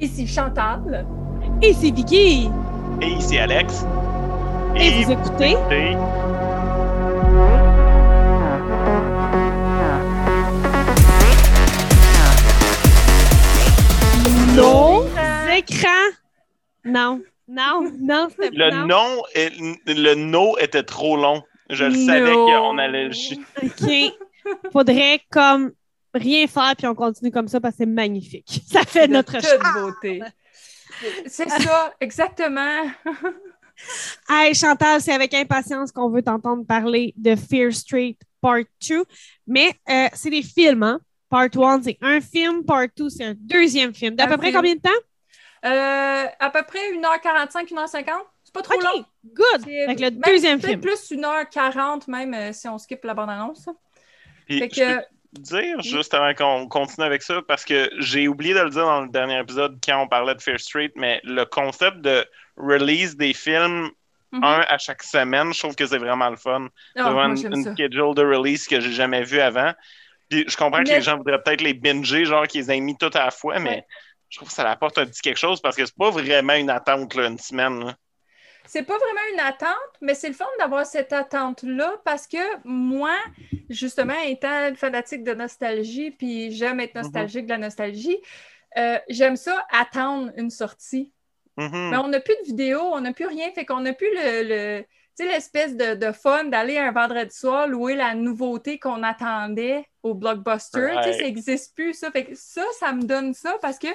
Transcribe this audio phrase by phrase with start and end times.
[0.00, 1.06] Ici Chantal.
[1.62, 2.48] Ici Vicky.
[3.02, 3.84] Et ici Alex.
[4.76, 5.50] Et, vous écoutez?
[5.52, 5.96] écoutez
[14.54, 15.04] Nos
[15.54, 15.88] écrans.
[16.84, 18.86] Non, non, non, c'était Le non.
[18.86, 19.52] nom, est-
[19.86, 21.42] le no était trop long.
[21.70, 22.46] Je le savais No.
[22.46, 23.38] qu'on allait le chier.
[23.62, 24.14] OK.
[24.72, 25.72] Faudrait comme
[26.14, 28.62] rien faire puis on continue comme ça parce que c'est magnifique.
[28.70, 29.82] Ça fait de notre toute charme.
[29.82, 30.22] beauté.
[31.26, 32.90] C'est ça, exactement.
[34.28, 39.04] Hey Chantal, c'est avec impatience qu'on veut t'entendre parler de Fear Street Part 2.
[39.46, 41.00] Mais euh, c'est des films, hein?
[41.30, 42.64] Part 1, c'est un film.
[42.64, 44.14] Part 2, c'est un deuxième film.
[44.16, 44.90] D'à peu près combien de temps?
[45.64, 48.04] Euh, à peu près 1h45, 1h50.
[48.44, 49.04] C'est pas trop long.
[49.26, 49.64] good.
[49.64, 50.80] Que le deuxième peut-être film.
[50.80, 53.68] plus 1h40 même euh, si on skip la bande-annonce.
[54.48, 55.02] Fait que,
[55.32, 59.02] dire, juste avant qu'on continue avec ça, parce que j'ai oublié de le dire dans
[59.02, 62.24] le dernier épisode quand on parlait de Fear Street, mais le concept de
[62.56, 63.90] release des films,
[64.32, 64.44] Mhm.
[64.44, 66.68] un à chaque semaine, je trouve que c'est vraiment le fun.
[66.94, 69.72] C'est Ah, vraiment une, schedule de release que j'ai jamais vu avant.
[70.28, 72.96] Puis je comprends que les gens voudraient peut-être les binger, genre qu'ils les aient mis
[72.98, 73.86] tout à la fois, mais Ouais.
[74.28, 76.68] je trouve que ça apporte un petit quelque chose parce que c'est pas vraiment une
[76.68, 77.84] attente, là, une semaine.
[77.86, 77.94] là.
[78.68, 83.16] C'est pas vraiment une attente, mais c'est le fun d'avoir cette attente-là parce que moi,
[83.70, 88.18] justement, étant fanatique de nostalgie, puis j'aime être nostalgique de la nostalgie,
[88.76, 91.10] euh, j'aime ça attendre une sortie.
[91.56, 91.90] Mhm.
[91.90, 94.84] Mais on n'a plus de vidéo, on n'a plus rien, fait qu'on n'a plus le,
[95.18, 100.92] l'espèce de, de fun d'aller un vendredi soir louer la nouveauté qu'on attendait au blockbuster.
[101.02, 102.10] Ça n'existe plus, ça.
[102.10, 103.88] Fait que ça, ça me donne ça parce que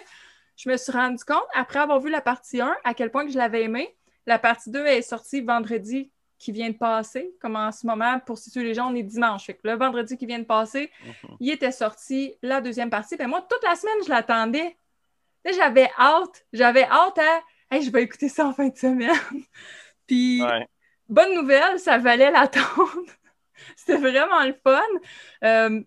[0.56, 3.32] je me suis rendu compte, après avoir vu la partie 1, à quel point que
[3.32, 3.96] je l'avais aimé.
[4.26, 7.34] La partie 2 est sortie vendredi qui vient de passer.
[7.42, 9.46] Comme en ce moment, pour situer les gens, on est dimanche.
[9.46, 11.38] Fait que le vendredi qui vient de passer, Mhm.
[11.40, 13.16] il était sorti la deuxième partie.
[13.18, 14.78] Ben moi, toute la semaine, je l'attendais.
[15.46, 16.46] J'avais hâte.
[16.54, 17.42] J'avais hâte à.
[17.72, 19.12] Hey, je vais écouter ça en fin de semaine.
[20.08, 20.68] Puis, Ouais.
[21.10, 22.92] bonne nouvelle, ça valait l'attendre.
[23.76, 24.82] C'était vraiment le fun.
[25.44, 25.82] Euh,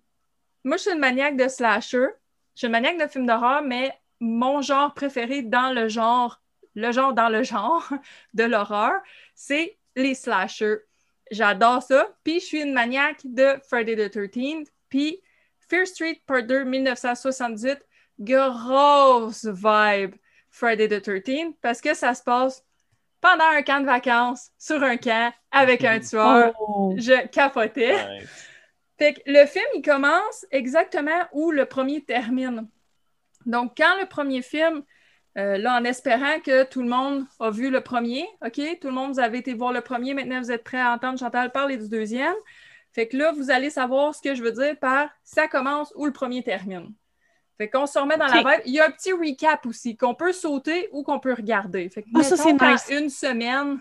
[0.64, 2.06] moi, je suis une maniaque de slasher.
[2.54, 6.40] Je suis une maniaque de films d'horreur, mais mon genre préféré dans le genre,
[6.76, 7.88] le genre dans le genre
[8.34, 9.00] de l'horreur,
[9.34, 10.78] c'est les slashers.
[11.32, 12.06] J'adore ça.
[12.22, 14.68] Puis, je suis une maniaque de Friday the 13th.
[14.88, 15.20] Puis,
[15.68, 17.78] Fear Street Part 2 1978,
[18.20, 20.14] grosse vibe
[20.50, 22.62] Friday the 13th parce que ça se passe
[23.20, 26.54] pendant un camp de vacances, sur un camp, avec un tueur.
[26.60, 26.94] Oh.
[26.96, 27.94] Je capotais.
[27.94, 28.24] Ouais.
[28.98, 32.68] Fait que le film, il commence exactement où le premier termine.
[33.46, 34.82] Donc, quand le premier film,
[35.36, 38.60] euh, là, en espérant que tout le monde a vu le premier, OK?
[38.80, 41.18] Tout le monde, vous avez été voir le premier, maintenant vous êtes prêts à entendre
[41.18, 42.34] Chantal parler du deuxième.
[42.92, 46.06] Fait que là, vous allez savoir ce que je veux dire par ça commence où
[46.06, 46.94] le premier termine.
[47.58, 48.62] Fait qu'on se remet dans la vibe.
[48.66, 51.88] Il y a un petit recap aussi qu'on peut sauter ou qu'on peut regarder.
[51.90, 52.86] Fait que Ah, ça, mettons nice.
[52.90, 53.80] une semaine,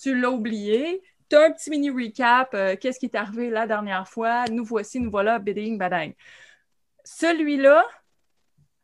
[0.00, 1.02] tu l'as oublié.
[1.30, 2.52] Tu as un petit mini recap.
[2.54, 4.44] euh, Qu'est-ce qui est arrivé la dernière fois?
[4.50, 6.12] Nous voici, nous voilà, bidding, badang.
[7.04, 7.84] Celui-là,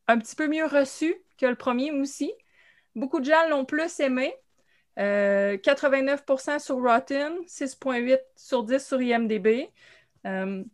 [0.08, 2.32] un petit peu mieux reçu que le premier aussi.
[2.94, 4.34] Beaucoup de gens l'ont plus aimé.
[4.98, 9.68] Euh, 89% sur Rotten, 6.8 sur 10 sur IMDb.
[10.26, 10.64] Euh,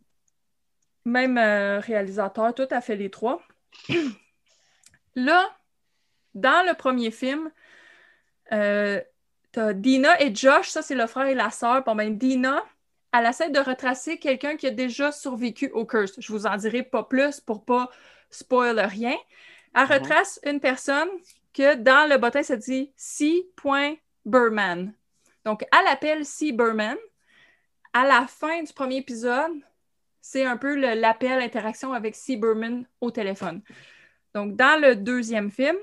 [1.05, 3.41] même euh, réalisateur, tout a fait les trois.
[5.15, 5.49] Là,
[6.33, 7.51] dans le premier film,
[8.51, 9.01] euh,
[9.51, 11.83] t'as Dina et Josh, ça c'est le frère et la sœur.
[11.83, 12.63] Bon, ben Dina,
[13.13, 16.13] elle essaie de retracer quelqu'un qui a déjà survécu au curse.
[16.19, 17.89] Je vous en dirai pas plus pour pas
[18.29, 19.15] spoil rien.
[19.75, 19.91] Elle Mhm.
[19.93, 21.09] retrace une personne
[21.53, 23.49] que dans le bottin, ça dit C.
[24.25, 24.93] Berman.
[25.45, 26.51] Donc, elle appelle C.
[26.51, 26.97] Berman.
[27.93, 29.51] À la fin du premier épisode,
[30.21, 32.37] c'est un peu l'appel, l'interaction avec C.
[32.37, 33.61] Berman au téléphone.
[34.33, 35.77] Donc, dans le deuxième film,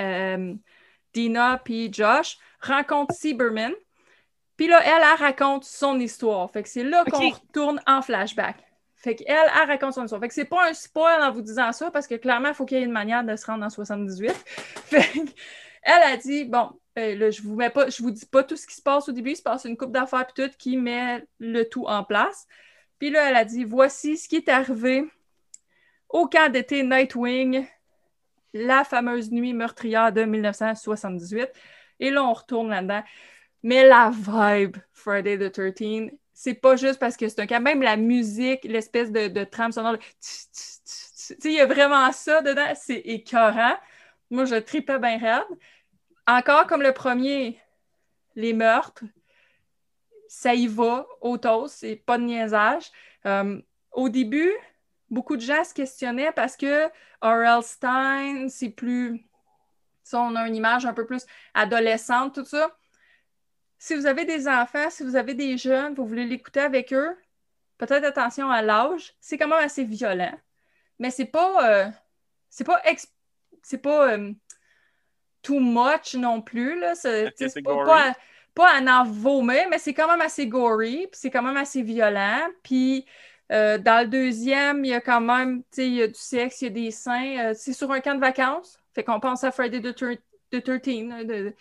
[0.00, 0.54] euh,
[1.14, 3.34] Dina puis Josh rencontrent C.
[3.34, 3.72] Berman.
[4.56, 6.50] Puis là, elle, elle raconte son histoire.
[6.50, 8.56] Fait que c'est là qu'on retourne en flashback.
[9.02, 10.20] Fait qu'elle, elle raconte son histoire.
[10.20, 12.64] Fait que c'est pas un spoil en vous disant ça, parce que clairement, il faut
[12.64, 14.30] qu'il y ait une manière de se rendre en 78.
[14.86, 18.44] Fait qu'elle a dit, bon, euh, là, je vous mets pas, je vous dis pas
[18.44, 20.54] tout ce qui se passe au début, il se passe une coupe d'affaires puis tout
[20.56, 22.46] qui met le tout en place.
[23.00, 25.04] Puis là, elle a dit, voici ce qui est arrivé
[26.08, 27.66] au camp d'été Nightwing,
[28.54, 31.48] la fameuse nuit meurtrière de 1978.
[31.98, 33.02] Et là, on retourne là-dedans.
[33.64, 37.60] Mais la vibe Friday the 13 c'est pas juste parce que c'est un cas.
[37.60, 39.96] Même la musique, l'espèce de, de trame sonore,
[41.44, 42.72] il y a vraiment ça dedans.
[42.74, 43.76] C'est écœurant.
[44.28, 45.58] Moi, je tripais bien raide.
[46.26, 47.60] Encore comme le premier,
[48.34, 49.04] les meurtres,
[50.26, 52.90] ça y va au toast, c'est pas de niaisage.
[53.24, 53.62] Euh,
[53.92, 54.52] au début,
[55.10, 56.86] beaucoup de gens se questionnaient parce que
[57.20, 57.62] R.L.
[57.62, 59.24] Stein, c'est plus.
[60.02, 61.24] Ça, on a une image un peu plus
[61.54, 62.76] adolescente, tout ça.
[63.84, 67.16] Si vous avez des enfants, si vous avez des jeunes, vous voulez l'écouter avec eux,
[67.78, 69.12] peut-être attention à l'âge.
[69.18, 70.38] C'est quand même assez violent.
[71.00, 71.68] Mais c'est pas.
[71.68, 71.88] euh,
[72.48, 72.80] c'est pas.
[72.84, 73.12] ex-
[73.60, 74.12] C'est pas.
[74.12, 74.32] euh,
[75.42, 76.78] too much non plus.
[76.78, 76.94] Là.
[76.94, 77.24] C'est,
[77.64, 78.14] pas, pas,
[78.54, 81.82] pas à en vomir, mais c'est quand même assez gory, puis c'est quand même assez
[81.82, 82.46] violent.
[82.62, 83.04] Puis
[83.50, 86.14] euh, dans le deuxième, il y a quand même, tu sais, il y a du
[86.14, 87.52] sexe, il y a des seins.
[87.54, 88.78] c'est sur un camp de vacances.
[88.94, 90.18] Fait qu'on pense à Friday the, thir-
[90.52, 91.52] the 13, là, de-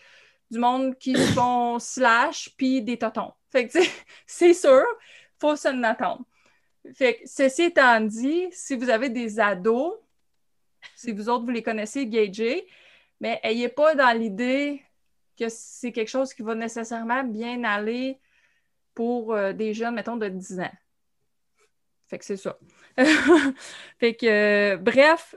[0.51, 3.31] du monde qui font slash, puis des totons.
[3.49, 3.79] Fait que,
[4.25, 4.83] c'est sûr,
[5.39, 6.25] faut s'en attendre.
[6.93, 9.93] Fait que, ceci étant dit, si vous avez des ados,
[10.95, 12.67] si vous autres, vous les connaissez, gagez,
[13.19, 14.83] mais ayez pas dans l'idée
[15.37, 18.19] que c'est quelque chose qui va nécessairement bien aller
[18.93, 20.71] pour euh, des jeunes, mettons, de 10 ans.
[22.07, 22.57] Fait que c'est ça.
[23.99, 25.35] fait que, euh, bref,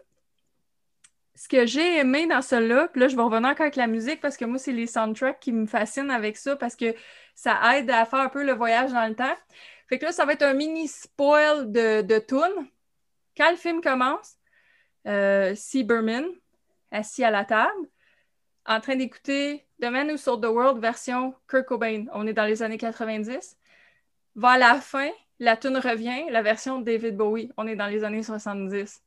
[1.34, 4.20] ce que j'ai aimé dans cela, puis là, je vais revenir encore avec la musique
[4.20, 6.94] parce que moi, c'est les soundtracks qui me fascinent avec ça parce que
[7.34, 9.34] ça aide à faire un peu le voyage dans le temps.
[9.88, 12.24] Fait que là, ça va être un mini spoil de, de.
[13.36, 14.36] Quand le film commence,
[15.06, 15.54] euh,
[16.90, 17.88] assis à la table,
[18.66, 22.06] en train d'écouter The Man Who Sold the World version Kurt Cobain.
[22.12, 23.56] On est dans les années 90.
[24.36, 27.50] Vers la fin, la tune revient, la version David Bowie.
[27.56, 29.02] On est dans les années 70.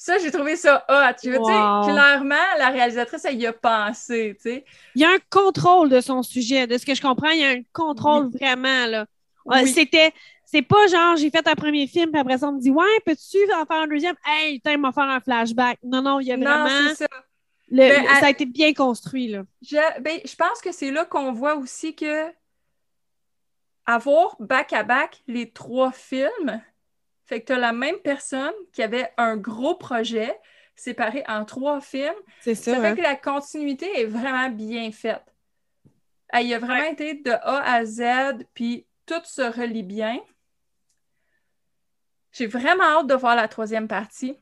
[0.00, 1.12] Ça, j'ai trouvé ça hot.
[1.20, 1.82] Tu sais, Wow.
[1.82, 4.64] clairement, la réalisatrice, elle y a pensé, tu sais.
[4.94, 6.68] Il y a un contrôle de son sujet.
[6.68, 8.86] De ce que je comprends, il y a un contrôle vraiment.
[8.86, 9.06] Là.
[9.44, 9.66] Oui.
[9.68, 10.12] C'était.
[10.44, 12.86] C'est pas genre j'ai fait un premier film, puis après ça, on me dit Ouais,
[13.04, 14.14] peux-tu en faire un deuxième?
[14.24, 15.78] Hey, tiens, m'a faire un flashback.
[15.82, 16.94] Non, non, il y a vraiment.
[16.94, 17.06] ça.
[17.70, 19.26] le- Ben, le- à- Ça a été bien construit.
[19.28, 19.42] Là.
[19.60, 22.28] Je, ben, je pense que c'est là qu'on voit aussi que
[23.84, 26.62] avoir back-à-back les trois films,
[27.28, 30.34] fait que tu as la même personne qui avait un gros projet
[30.74, 32.14] séparé en trois films.
[32.40, 32.80] C'est Ça ça.
[32.80, 32.96] fait hein.
[32.96, 35.22] que la continuité est vraiment bien faite.
[36.34, 40.18] Euh, Il a vraiment été de A à Z, puis tout se relie bien.
[42.32, 44.38] J'ai vraiment hâte de voir la troisième partie.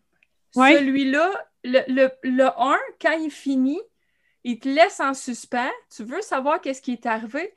[0.55, 0.75] Ouais.
[0.75, 1.31] Celui-là,
[1.65, 3.81] le, le, le 1, quand il finit,
[4.45, 5.71] il te laisse en suspens.
[5.95, 7.55] Tu veux savoir qu'est-ce qui est arrivé,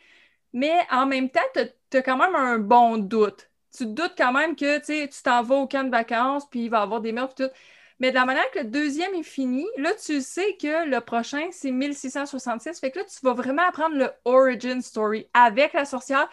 [0.54, 3.49] mais en même temps, tu as, quand même un bon doute.
[3.76, 6.70] Tu te doutes quand même que tu t'en vas au camp de vacances, puis il
[6.70, 7.54] va y avoir des meurtres, tout.
[8.00, 11.50] Mais de la manière que le deuxième est fini, là, tu sais que le prochain,
[11.52, 12.80] c'est 1666.
[12.80, 16.30] Fait que là, tu vas vraiment apprendre le origin story avec la sorcière.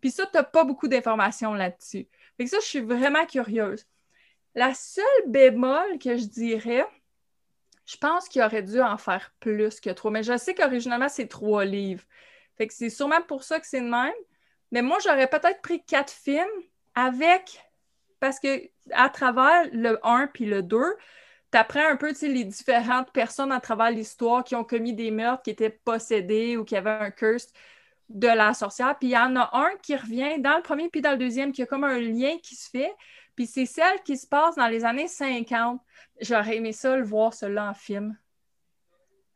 [0.00, 2.08] Puis ça, tu n'as pas beaucoup d'informations là-dessus.
[2.36, 3.86] Fait que ça, je suis vraiment curieuse.
[4.54, 6.86] La seule bémol que je dirais,
[7.84, 10.10] je pense qu'il aurait dû en faire plus que trois.
[10.10, 12.04] Mais je sais qu'originalement, c'est trois livres.
[12.56, 14.12] Fait que c'est sûrement pour ça que c'est de même.
[14.72, 16.46] Mais moi, j'aurais peut-être pris quatre films
[16.94, 17.60] avec
[18.20, 20.78] parce que à travers le 1 puis le 2,
[21.52, 25.42] tu apprends un peu les différentes personnes à travers l'histoire qui ont commis des meurtres,
[25.42, 27.48] qui étaient possédés ou qui avaient un curse
[28.08, 28.96] de la sorcière.
[28.98, 31.52] Puis il y en a un qui revient dans le premier puis dans le deuxième,
[31.52, 32.92] qui a comme un lien qui se fait.
[33.34, 35.80] Puis c'est celle qui se passe dans les années 50.
[36.20, 38.16] J'aurais aimé ça, le voir, cela en film.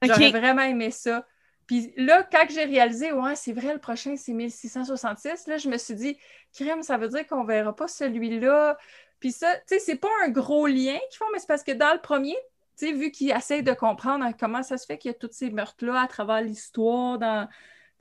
[0.02, 1.26] J'aurais vraiment aimé ça.
[1.66, 5.78] Puis là, quand j'ai réalisé, ouais, c'est vrai, le prochain, c'est 1666, là, je me
[5.78, 6.18] suis dit,
[6.52, 8.76] crime, ça veut dire qu'on verra pas celui-là.
[9.20, 11.72] Puis ça, tu sais, c'est pas un gros lien qu'ils font, mais c'est parce que
[11.72, 12.36] dans le premier,
[12.76, 15.30] tu sais, vu qu'ils essayent de comprendre comment ça se fait qu'il y a tous
[15.32, 17.48] ces meurtres-là à travers l'histoire, dans,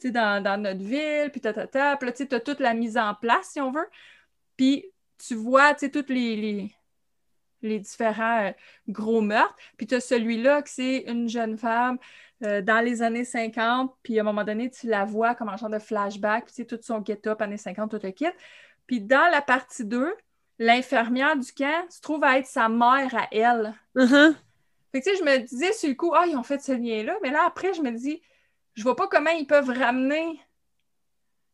[0.04, 1.54] dans, notre ville, puis ta.
[1.54, 3.88] Puis là, tu t'as toute la mise en place, si on veut.
[4.58, 6.76] Puis tu vois, tu sais, toutes les,
[7.64, 8.52] les différents euh,
[8.88, 9.56] gros meurtres.
[9.78, 11.98] Puis tu as celui-là que c'est une jeune femme
[12.44, 15.58] euh, dans les années 50, puis à un moment donné, tu la vois comme un
[15.58, 18.26] genre de flashback, puis tu sais, tout son get-up, années 50, tout le kit.
[18.86, 20.14] Puis dans la partie 2,
[20.60, 23.74] l'infirmière du camp se trouve à être sa mère à elle.
[23.96, 24.36] Uh-huh.
[24.92, 26.74] Fait que tu sais, je me disais sur le coup, ah, ils ont fait ce
[26.74, 28.22] lien-là, mais là, après, je me dis,
[28.76, 30.40] je vois pas comment ils peuvent ramener.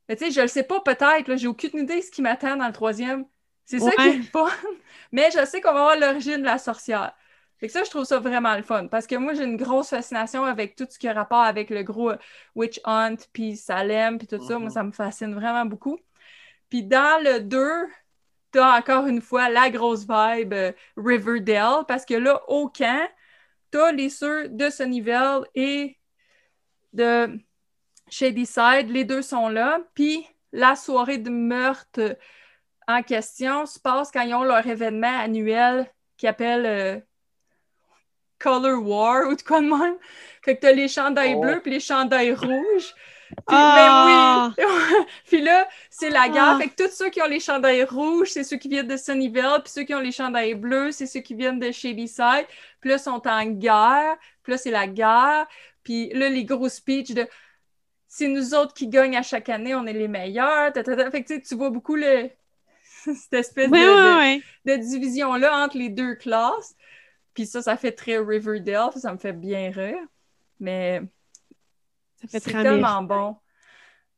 [0.08, 2.58] Mais tu sais, je le sais pas, peut-être, j'ai aucune idée de ce qui m'attend
[2.58, 3.26] dans le troisième.
[3.70, 4.48] C'est ça qui est le fun.
[5.12, 7.14] Mais je sais qu'on va voir l'origine de la sorcière.
[7.60, 8.88] Fait que ça, je trouve ça vraiment le fun.
[8.88, 11.84] Parce que moi, j'ai une grosse fascination avec tout ce qui a rapport avec le
[11.84, 12.12] gros
[12.56, 14.58] Witch Hunt, puis Salem, puis tout ça.
[14.60, 14.70] Moi, Mhm.
[14.70, 16.00] ça me fascine vraiment beaucoup.
[16.70, 17.88] Puis dans le 2,
[18.52, 23.08] t'as encore une fois la grosse vibe euh, Riverdale, parce que là, au camp,
[23.72, 25.98] t'as les ceux de Sunnyvale et
[26.94, 27.40] de
[28.10, 32.18] Shadyside, les deux sont là, puis la soirée de meurtre
[32.90, 35.86] en question se passe quand ils ont leur événement annuel
[36.18, 37.00] qui appelle euh,
[38.40, 39.96] Color War ou de quoi de même.
[40.44, 41.42] Fait que t'as les chandails Oh.
[41.42, 42.94] bleus puis les chandails rouges.
[43.46, 44.52] Ah!
[44.58, 45.06] ben oui!
[45.28, 46.56] puis là, c'est la guerre.
[46.56, 46.58] Ah.
[46.60, 49.62] Fait que tous ceux qui ont les chandails rouges, c'est ceux qui viennent de Sunnyvale.
[49.62, 52.48] Puis ceux qui ont les chandails bleus, c'est ceux qui viennent de Shadyside.
[52.82, 54.18] Puis là, ils sont en guerre.
[54.42, 55.46] Puis là, c'est la guerre.
[55.84, 57.28] Puis là, les gros speeches de
[58.08, 60.74] c'est nous autres qui gagnent à chaque année, on est les meilleurs.
[60.74, 62.32] Fait que tu vois beaucoup le...
[63.16, 66.76] cette espèce de, division-là entre les deux classes.
[67.34, 70.00] Puis ça, ça fait très Riverdale, ça me fait bien rire.
[70.60, 71.02] Mais
[72.28, 73.38] c'est tellement bon.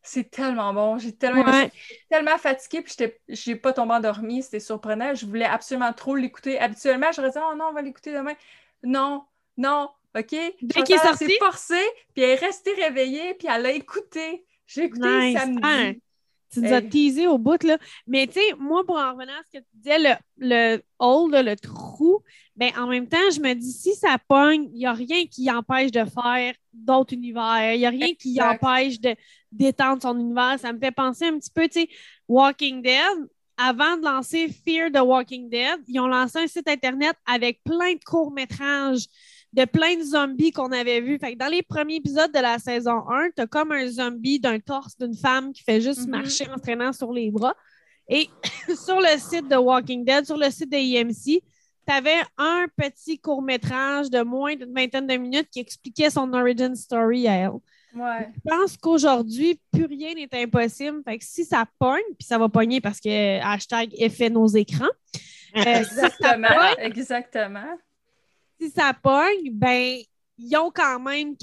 [0.04, 0.98] C'est tellement bon.
[0.98, 1.72] J'ai tellement, Ouais.
[2.10, 4.42] tellement fatiguée, puis j'étais- j'ai pas tombé endormie.
[4.42, 5.14] C'était surprenant.
[5.14, 6.60] Je voulais absolument trop l'écouter.
[6.60, 8.34] Habituellement, j'aurais dit Oh non, on va l'écouter demain.
[8.82, 9.24] Non,
[9.58, 10.32] non, OK?
[10.32, 11.32] Dès qu'il est sorti?
[11.40, 11.86] forcée,
[12.16, 14.44] puis elle est restée réveillée, puis elle a écouté.
[14.66, 15.40] J'ai écouté Nice.
[15.40, 15.62] samedi.
[15.64, 15.92] Ah,
[16.53, 16.89] Tu nous as Hey.
[16.89, 17.77] teasé au bout, là.
[18.08, 21.31] Mais tu sais, moi, pour en revenir à ce que tu disais, le, le hole,
[21.46, 22.20] le trou,
[22.55, 25.50] ben en même temps, je me dis, si ça pogne, il n'y a rien qui
[25.50, 27.74] empêche de faire d'autres univers.
[27.74, 29.15] Il n'y a rien qui empêche de
[29.51, 30.58] d'étendre son univers.
[30.60, 31.89] Ça me fait penser un petit peu, tu sais,
[32.27, 33.27] Walking Dead.
[33.58, 37.93] Avant de lancer Fear the Walking Dead, ils ont lancé un site Internet avec plein
[37.93, 39.05] de courts-métrages
[39.53, 41.20] de plein de zombies qu'on avait vus.
[41.20, 44.39] Fait que dans les premiers épisodes de la saison 1, tu as comme un zombie
[44.39, 46.10] d'un torse d'une femme qui fait juste Mhm.
[46.12, 47.53] marcher en traînant sur les bras.
[48.08, 48.29] Et
[48.75, 51.41] sur le site de Walking Dead, sur le site de IMC,
[51.88, 56.74] tu avais un petit court-métrage de moins d'une vingtaine de minutes qui expliquait son origin
[56.75, 57.51] story à elle.
[57.93, 58.29] Ouais.
[58.34, 61.01] Je pense qu'aujourd'hui, plus rien n'est impossible.
[61.03, 64.86] Fait que si ça pogne, puis ça va pogner parce que hashtag effet nos écrans.
[65.58, 66.48] euh, si Exactement.
[66.48, 67.77] pogne, Exactement.
[68.62, 69.98] Si ça pogne, ben,
[70.38, 71.36] ils ont quand même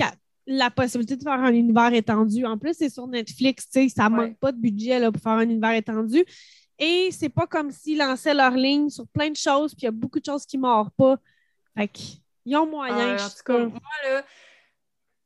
[0.46, 2.46] la possibilité de faire un univers étendu.
[2.46, 4.10] En plus, c'est sur Netflix, tu sais, ça Ouais.
[4.10, 6.25] manque pas de budget là, pour faire un univers étendu.
[6.78, 9.88] Et c'est pas comme s'ils lançaient leur ligne sur plein de choses, puis il y
[9.88, 11.16] a beaucoup de choses qui ne mordent pas.
[11.76, 13.16] Fait qu'ils ont moyen.
[13.18, 14.25] Je en tout cas, moi, là,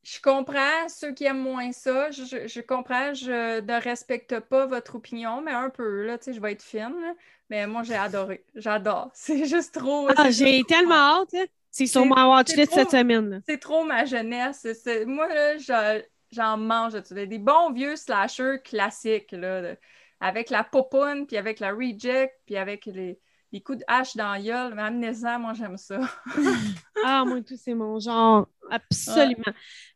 [0.03, 2.11] je comprends ceux qui aiment moins ça.
[2.11, 6.25] Je, je- je comprends, je ne respecte pas votre opinion, mais un peu, là, tu
[6.25, 6.95] sais, je vais être fine.
[7.01, 7.15] là.
[7.51, 8.45] Mais moi, j'ai adoré.
[8.57, 9.11] J'adore.
[9.15, 10.09] C'est juste trop.
[10.17, 11.37] Ah, j'ai tellement hâte.
[11.75, 13.43] C'est sur ma watchlist trop- cette semaine.
[13.49, 14.59] C'est trop ma jeunesse.
[14.63, 16.93] C'est- c'est- Moi, là, je- j'en mange.
[17.11, 19.77] Des bons vieux slashers classiques, là, de-
[20.21, 23.19] avec la popoune, puis avec la reject, puis avec les,
[23.53, 24.75] les coups de hache dans la gueule.
[24.75, 25.99] Mais amenez-en, moi, j'aime ça.
[27.05, 28.47] Ah, moi, tout, c'est mon genre.
[28.71, 29.43] Absolument.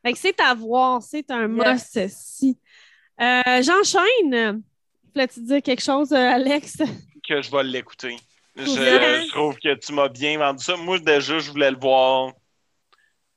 [0.05, 1.03] Fait que c'est à voir.
[1.03, 1.95] C'est un Yes.
[1.95, 2.59] must-si.
[3.21, 4.63] Euh, J'enchaîne.
[5.15, 6.79] Voulais-tu dire quelque chose, euh, Alex?
[7.29, 8.17] que je vais l'écouter.
[8.57, 10.77] Je, trouve que tu m'as bien vendu ça.
[10.77, 12.33] Moi, déjà, je voulais le voir,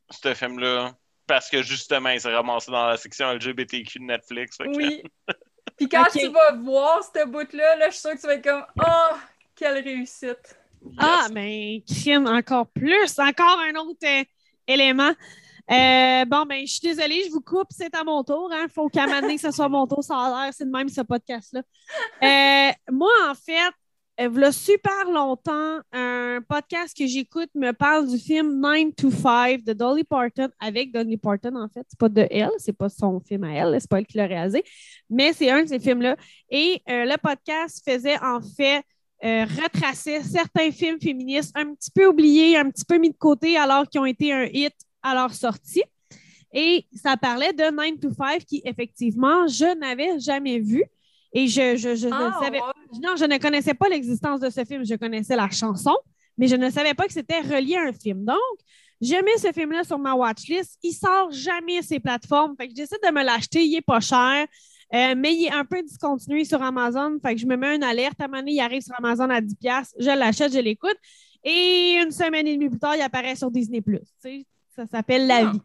[0.09, 0.93] ce film-là,
[1.27, 4.57] parce que justement, il s'est ramassé dans la section LGBTQ de Netflix.
[4.57, 5.03] que- Oui.
[5.77, 8.43] Puis quand tu vas voir ce bout-là, là, je suis sûre que tu vas être
[8.43, 9.15] comme Oh,
[9.55, 10.57] quelle réussite!
[10.97, 13.17] Ah, ben, crime, encore plus.
[13.19, 14.23] Encore un autre euh,
[14.67, 15.11] élément.
[15.71, 18.51] Euh, bon, ben, je suis désolée, je vous coupe, c'est à mon tour.
[18.51, 20.65] Il faut qu'à un moment donné, que ce soit mon tour, ça a l'air, c'est
[20.65, 21.61] de même ce podcast-là.
[22.23, 23.71] Euh, moi, en fait,
[24.19, 29.09] il y a super longtemps, un podcast que j'écoute me parle du film 9 to
[29.11, 31.85] 5 de Dolly Parton, avec Dolly Parton, en fait.
[31.87, 34.27] C'est pas de elle, c'est pas son film à elle, c'est pas elle qui l'a
[34.27, 34.63] réalisé,
[35.09, 36.17] mais c'est un de ces films-là.
[36.49, 38.83] Et euh, le podcast faisait en fait
[39.23, 43.57] euh, retraçait certains films féministes un petit peu oubliés, un petit peu mis de côté
[43.57, 45.83] alors qu'ils ont été un hit à leur sortie.
[46.51, 50.83] Et ça parlait de 9 to 5 qui, effectivement, je n'avais jamais vu.
[51.33, 52.99] Et je, je, je Ah, ne savais ouais.
[53.03, 54.83] non, je ne connaissais pas l'existence de ce film.
[54.85, 55.95] Je connaissais la chanson,
[56.37, 58.25] mais je ne savais pas que c'était relié à un film.
[58.25, 58.37] Donc,
[59.01, 60.77] j'ai mis ce film-là sur ma watchlist.
[60.83, 62.55] Il sort jamais ces plateformes.
[62.57, 63.63] Fait que j'essaie de me l'acheter.
[63.63, 64.45] Il est pas cher.
[64.93, 67.17] euh, mais il est un peu discontinué sur Amazon.
[67.21, 68.19] Fait que je me mets une alerte.
[68.19, 69.93] À un moment donné, il arrive sur Amazon à 10$.
[69.99, 70.97] Je l'achète, je l'écoute.
[71.43, 73.81] Et une semaine et demie plus tard, il apparaît sur Disney.
[73.81, 74.45] Tu sais,
[74.75, 75.51] Ça s'appelle La Ah.
[75.51, 75.61] vie.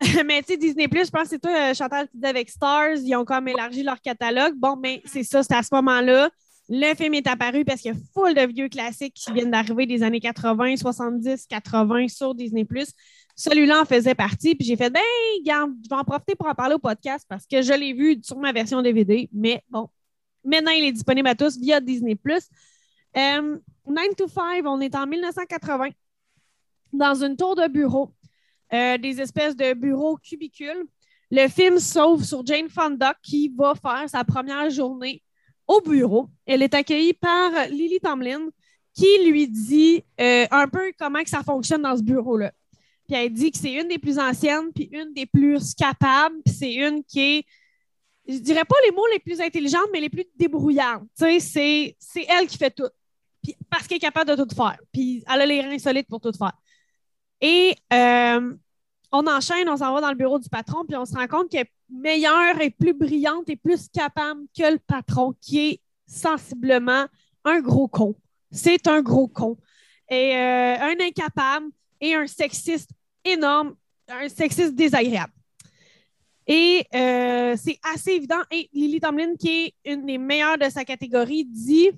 [0.26, 2.98] mais tu sais, Disney je pense que c'est toi, euh, Chantal, qui disais avec Stars,
[3.02, 4.54] ils ont comme élargi leur catalogue.
[4.56, 6.28] Bon, mais c'est ça, c'est à ce moment-là.
[6.68, 9.86] Le film est apparu parce qu'il y a full de vieux classiques qui viennent d'arriver
[9.86, 12.66] des années 80, 70, 80 sur Disney
[13.36, 14.56] Celui-là en faisait partie.
[14.56, 15.00] Puis j'ai fait, ben,
[15.44, 18.18] garde, je vais en profiter pour en parler au podcast parce que je l'ai vu
[18.22, 19.30] sur ma version DVD.
[19.32, 19.88] Mais bon,
[20.44, 22.18] maintenant, il est disponible à tous via Disney.
[23.16, 25.90] Euh, 9 to 5, on est en 1980
[26.92, 28.12] dans une tour de bureau,
[28.72, 30.84] euh, des espèces de bureaux cubicules.
[31.30, 35.22] Le film s'ouvre sur Jane Fonda qui va faire sa première journée
[35.66, 36.28] au bureau.
[36.46, 38.48] Elle est accueillie par Lily Tomlin
[38.94, 42.52] qui lui dit euh, un peu comment que ça fonctionne dans ce bureau-là.
[43.06, 46.54] Puis elle dit que c'est une des plus anciennes, puis une des plus capables, puis
[46.54, 47.44] c'est une qui est,
[48.26, 50.24] je dirais pas les mots les plus intelligentes, mais les plus
[51.14, 52.88] sais, c'est, elle qui fait tout.
[53.70, 54.78] Parce qu'elle est capable de tout faire.
[54.92, 56.52] Puis elle a les reins solides pour tout faire.
[57.40, 58.54] Et euh,
[59.12, 61.50] on enchaîne, on s'en va dans le bureau du patron, puis on se rend compte
[61.50, 67.06] qu'elle est meilleure et plus brillante et plus capable que le patron, qui est sensiblement
[67.44, 68.14] un gros con.
[68.50, 69.56] C'est un gros con.
[70.08, 71.66] Et euh, un incapable
[72.00, 72.90] et un sexiste
[73.24, 73.74] énorme,
[74.08, 75.32] un sexiste désagréable.
[76.46, 78.40] Et euh, c'est assez évident.
[78.50, 79.48] Et Lily Tomlin, qui
[79.84, 81.90] est une des meilleures de sa catégorie, dit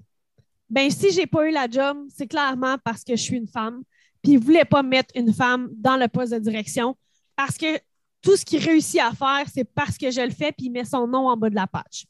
[0.71, 3.83] ben si j'ai pas eu la job, c'est clairement parce que je suis une femme.
[4.23, 6.97] Puis il voulait pas mettre une femme dans le poste de direction
[7.37, 7.79] parce que
[8.23, 10.85] tout ce qu'il réussit à faire, c'est parce que je le fais, puis il met
[10.85, 12.07] son nom en bas de la page.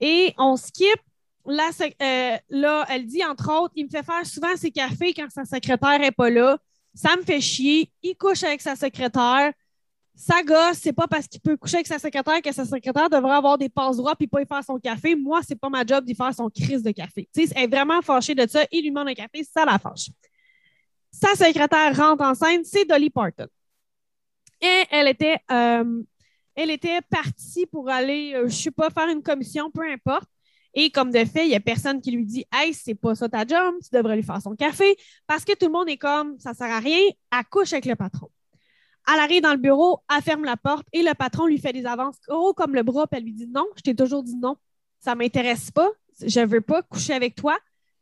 [0.00, 0.98] Et on skip.
[1.46, 5.30] Là, euh, là, elle dit, entre autres, il me fait faire souvent ses cafés quand
[5.30, 6.58] sa secrétaire n'est pas là.
[6.94, 7.90] Ça me fait chier.
[8.02, 9.52] Il couche avec sa secrétaire.
[10.14, 13.36] Sa gosse, c'est pas parce qu'il peut coucher avec sa secrétaire que sa secrétaire devrait
[13.36, 15.14] avoir des passes droits puis pas y faire son café.
[15.14, 17.28] Moi, c'est pas ma job d'y faire son crise de café.
[17.32, 18.64] sais, elle est vraiment fâchée de ça.
[18.72, 20.10] Il lui demande un café, ça la fâche.
[21.20, 23.48] Sa secrétaire rentre en scène, c'est Dolly Parton.
[24.60, 26.02] Et elle était, euh,
[26.54, 30.28] elle était partie pour aller, euh, je ne sais pas, faire une commission, peu importe.
[30.74, 33.28] Et comme de fait, il n'y a personne qui lui dit Hey, c'est pas ça
[33.28, 34.96] ta job, tu devrais lui faire son café.
[35.26, 37.00] Parce que tout le monde est comme Ça sert à rien,
[37.32, 38.30] elle couche avec le patron.
[39.12, 41.86] Elle arrive dans le bureau, elle ferme la porte et le patron lui fait des
[41.86, 44.56] avances gros comme le bras, puis elle lui dit Non, je t'ai toujours dit non,
[45.00, 45.88] ça ne m'intéresse pas,
[46.20, 47.58] je ne veux pas coucher avec toi,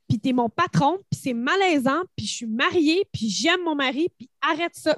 [0.08, 4.08] puis tu es mon patron, c'est malaisant, puis je suis mariée, puis j'aime mon mari,
[4.16, 4.96] puis arrête ça.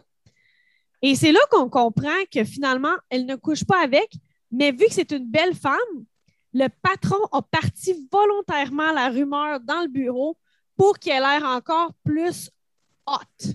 [1.01, 4.13] Et c'est là qu'on comprend que finalement, elle ne couche pas avec,
[4.51, 5.79] mais vu que c'est une belle femme,
[6.53, 10.37] le patron a parti volontairement la rumeur dans le bureau
[10.77, 12.51] pour qu'elle ait l'air encore plus
[13.07, 13.55] hot.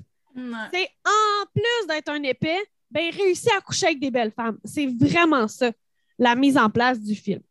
[0.73, 4.57] C'est en plus d'être un épais, ben, réussit à coucher avec des belles femmes.
[4.65, 5.71] C'est vraiment ça,
[6.19, 7.41] la mise en place du film.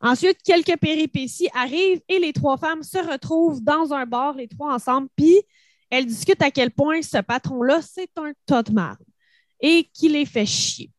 [0.00, 4.74] Ensuite, quelques péripéties arrivent et les trois femmes se retrouvent dans un bar, les trois
[4.74, 5.36] ensemble, puis
[5.90, 9.04] elles discutent à quel point ce patron-là, c'est un tas de marde
[9.60, 10.90] et qui les fait chier.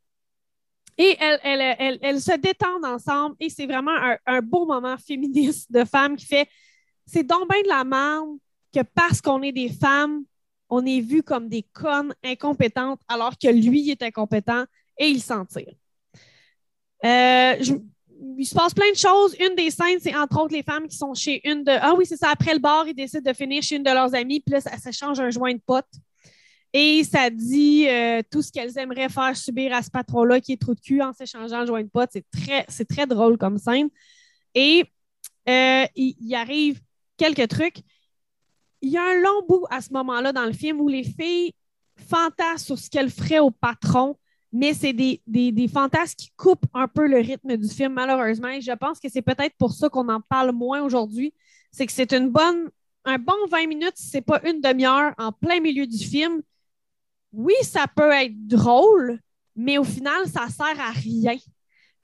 [0.98, 6.26] Et elles, se détendent ensemble et c'est vraiment un, beau moment féministe de femmes qui
[6.26, 6.48] fait
[7.06, 8.38] c'est donc bien de la merde
[8.74, 10.24] que parce qu'on est des femmes,
[10.70, 14.66] on est vu comme des connes incompétentes alors que lui est incompétent
[14.98, 15.74] et il s'en tire.
[17.06, 17.56] Euh,
[18.38, 19.36] il se passe plein de choses.
[19.40, 21.72] Une des scènes, c'est entre autres les femmes qui sont chez une de.
[21.72, 22.30] Ah oui, c'est ça.
[22.30, 24.78] Après le bar, ils décident de finir chez une de leurs amies, puis là, ça
[24.78, 25.86] s'échange un joint de potes.
[26.74, 30.62] Et ça dit euh, tout ce qu'elles aimeraient faire subir à ce patron-là qui est
[30.62, 32.10] trop de cul en s'échangeant le joint de pote.
[32.12, 33.90] C'est très, très drôle comme scène.
[34.56, 34.84] Et
[35.48, 36.82] euh, il, arrive
[37.16, 37.78] quelques trucs.
[38.82, 41.54] Il y a un long bout à ce moment-là dans le film où les filles
[42.10, 44.18] fantasment sur ce qu'elles feraient au patron,
[44.54, 45.20] mais c'est des,
[45.68, 48.50] fantasmes qui coupent un peu le rythme du film, malheureusement.
[48.50, 51.34] Et je pense que c'est peut-être pour ça qu'on en parle moins aujourd'hui.
[51.72, 52.70] C'est que c'est une bonne,
[53.04, 56.42] un bon 20 minutes, si ce n'est pas une demi-heure, en plein milieu du film
[57.34, 59.20] oui, ça peut être drôle,
[59.56, 61.36] mais au final, ça sert à rien.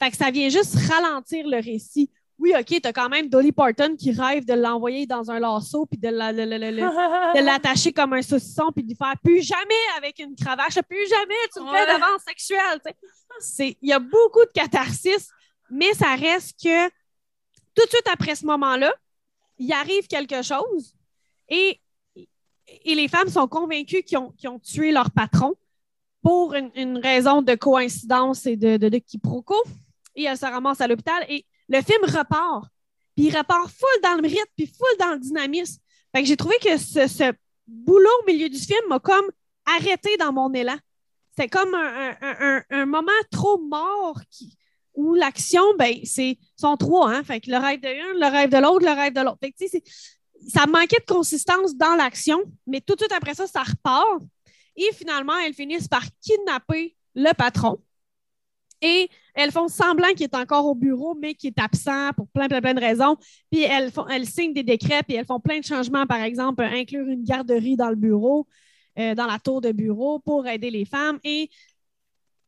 [0.01, 2.11] Fait que ça vient juste ralentir le récit.
[2.39, 5.85] Oui, OK, tu as quand même Dolly Parton qui rêve de l'envoyer dans un lasso
[5.85, 6.07] puis de,
[7.41, 11.35] l'attacher comme un saucisson puis de lui faire plus jamais avec une cravache, plus jamais
[11.53, 12.79] tu me fais d'avance sexuelle.
[13.81, 15.29] Il y a beaucoup de catharsis,
[15.69, 16.87] mais ça reste que
[17.75, 18.93] tout de suite après ce moment-là,
[19.57, 20.95] il arrive quelque chose
[21.49, 21.81] et
[22.83, 25.55] et les femmes sont convaincues qu'ils ont, ont, tué leur patron
[26.21, 29.55] pour une, raison de coïncidence et de, de, quiproquo.
[30.15, 32.65] Et elles se ramassent à l'hôpital et le film repart.
[33.15, 35.79] Puis il repart full dans le rythme, puis full dans le dynamisme.
[36.13, 37.33] Fait que j'ai trouvé que ce,
[37.67, 39.29] boulot au milieu du film m'a comme
[39.65, 40.77] arrêté dans mon élan.
[41.37, 44.19] C'est comme un, moment trop mort
[44.95, 47.23] où l'action, ben, c'est sont trois, hein?
[47.23, 49.37] Fait que le rêve de l'un, le rêve de l'autre, le rêve de l'autre.
[49.41, 49.79] Fait que,
[50.47, 54.21] ça manquait de consistance dans l'action, mais tout de suite après ça, ça repart.
[54.75, 57.79] Et finalement, elles finissent par kidnapper le patron.
[58.81, 62.47] Et elles font semblant qu'il est encore au bureau, mais qu'il est absent pour plein,
[62.47, 63.17] plein, plein de raisons.
[63.51, 66.63] Puis elles, font, elles signent des décrets, puis elles font plein de changements, par exemple,
[66.63, 68.47] inclure une garderie dans le bureau,
[68.97, 71.19] euh, dans la tour de bureau pour aider les femmes.
[71.23, 71.49] Et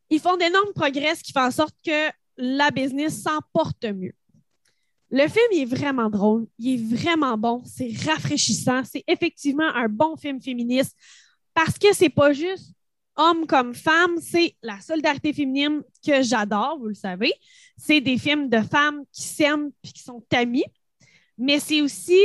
[0.09, 4.13] ils font d'énormes progrès, ce qui fait en sorte que la business s'emporte mieux.
[5.09, 10.15] Le film est vraiment drôle, il est vraiment bon, c'est rafraîchissant, c'est effectivement un bon
[10.15, 10.95] film féministe
[11.53, 12.73] parce que c'est pas juste
[13.21, 17.33] homme comme femme, c'est la solidarité féminine que j'adore, vous le savez.
[17.77, 20.65] C'est des films de femmes qui s'aiment et qui sont amies,
[21.37, 22.21] mais c'est aussi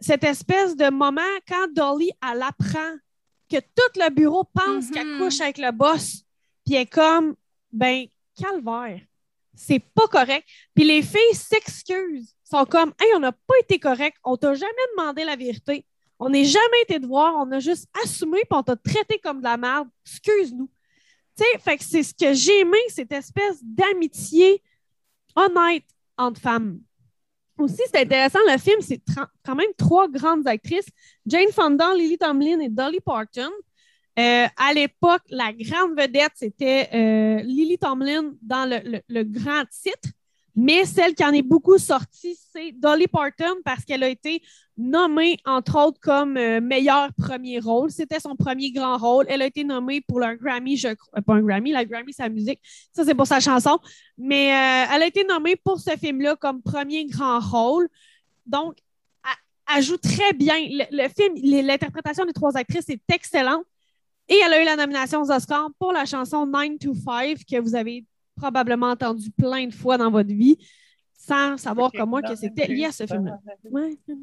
[0.00, 2.96] cette espèce de moment quand Dolly elle apprend
[3.50, 5.18] que tout le bureau pense qu'elle mm-hmm.
[5.18, 6.22] couche avec le boss,
[6.64, 7.34] puis elle est comme
[7.72, 9.00] ben calvaire
[9.60, 10.48] c'est pas correct.
[10.74, 14.72] Puis les filles s'excusent, sont comme, hey, on n'a pas été correct, on t'a jamais
[14.96, 15.84] demandé la vérité,
[16.22, 19.38] On n'est jamais été de voir, on a juste assumé, puis on t'a traité comme
[19.38, 19.88] de la merde.
[20.04, 20.68] Excuse-nous.
[21.36, 21.44] Tu
[21.80, 24.62] c'est ce que j'ai aimé, cette espèce d'amitié
[25.34, 25.86] honnête
[26.18, 26.80] entre femmes.
[27.56, 29.00] Aussi, c'est intéressant, le film, c'est
[29.44, 30.88] quand même trois grandes actrices,
[31.26, 33.50] Jane Fonda, Lily Tomlin et Dolly Parton.
[34.18, 40.10] Euh, à l'époque, la grande vedette, c'était euh, Lily Tomlin dans le grand titre,
[40.54, 44.42] mais celle qui en est beaucoup sortie, c'est Dolly Parton parce qu'elle a été
[44.80, 47.90] nommée, entre autres, comme euh, meilleur premier rôle.
[47.90, 49.26] C'était son premier grand rôle.
[49.28, 51.18] Elle a été nommée pour le Grammy, je crois.
[51.18, 52.60] euh, Pas un Grammy, la Grammy, la musique.
[52.92, 53.78] Ça, c'est pour sa chanson.
[54.16, 57.88] Mais euh, elle a été nommée pour ce film-là comme premier grand rôle.
[58.46, 58.76] Donc,
[59.74, 60.56] elle, joue très bien.
[60.58, 61.34] Le, film,
[61.66, 63.64] l'interprétation des trois actrices est excellente.
[64.28, 67.60] Et elle a eu la nomination aux Oscars pour la chanson 9 to 5 que
[67.60, 68.04] vous avez
[68.36, 70.56] probablement entendu plein de fois dans votre vie
[71.20, 73.38] sans savoir comme moi que c'était lié à ce film-là.
[73.70, 73.98] Ouais.
[74.08, 74.16] 9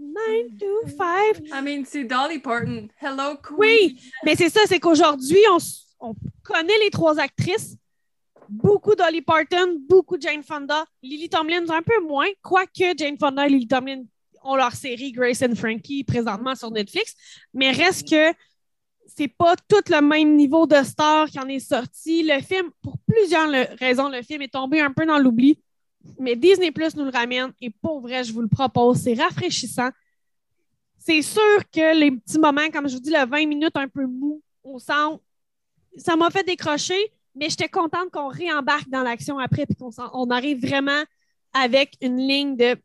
[0.60, 1.46] to 5.
[1.54, 2.88] I mean, c'est Dolly Parton.
[3.00, 3.58] Hello, Queen.
[3.60, 5.40] Oui, mais c'est ça, c'est qu'aujourd'hui,
[6.00, 7.78] on, connaît les trois actrices.
[8.50, 10.86] Beaucoup Dolly Parton, beaucoup Jane Fonda.
[11.04, 14.04] Lily Tomlin, un peu moins, quoique Jane Fonda et Lily Tomlin
[14.44, 17.14] ont leur série Grace and Frankie présentement sur Netflix.
[17.54, 18.34] Mais reste que
[19.06, 22.24] c'est pas tout le même niveau de star qui en est sorti.
[22.24, 25.60] Le film, pour plusieurs raisons, le film est tombé un peu dans l'oubli.
[26.20, 29.02] Mais Disney Plus nous le ramène et pour vrai, je vous le propose.
[29.02, 29.90] C'est rafraîchissant.
[30.98, 34.06] C'est sûr que les petits moments, comme je vous dis, le 20 minutes un peu
[34.06, 35.22] mou, on sent,
[35.98, 40.66] ça m'a fait décrocher, mais j'étais contente qu'on réembarque dans l'action après puis qu'on arrive
[40.66, 41.04] vraiment
[41.54, 42.76] avec une ligne de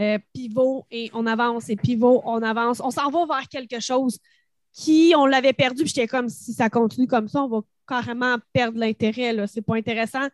[0.00, 2.80] euh, pivot et on avance et pivot, on avance.
[2.80, 4.18] On s'en va vers quelque chose
[4.72, 8.36] qui, on l'avait perdu, puis j'étais comme, si ça continue comme ça, on va carrément
[8.52, 9.46] perdre l'intérêt.
[9.46, 10.26] C'est pas intéressant.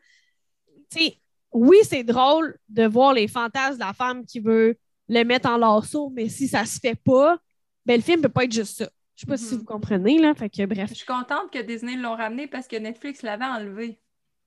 [0.90, 1.18] Tu sais,
[1.52, 4.76] oui, c'est drôle de voir les fantasmes de la femme qui veut
[5.08, 7.38] le mettre en lasso, mais si ça se fait pas,
[7.86, 8.90] ben le film peut pas être juste ça.
[9.16, 9.60] Je sais pas si Mhm.
[9.60, 10.34] vous comprenez, là.
[10.34, 10.90] Fait que bref.
[10.90, 13.98] Je suis contente que Disney l'ont ramené parce que Netflix l'avait enlevé.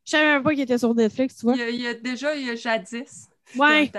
[0.06, 1.56] Je savais même pas qu'il était sur Netflix, tu vois.
[1.56, 3.28] Il y a, il y a déjà, il y a jadis.
[3.56, 3.92] Ouais.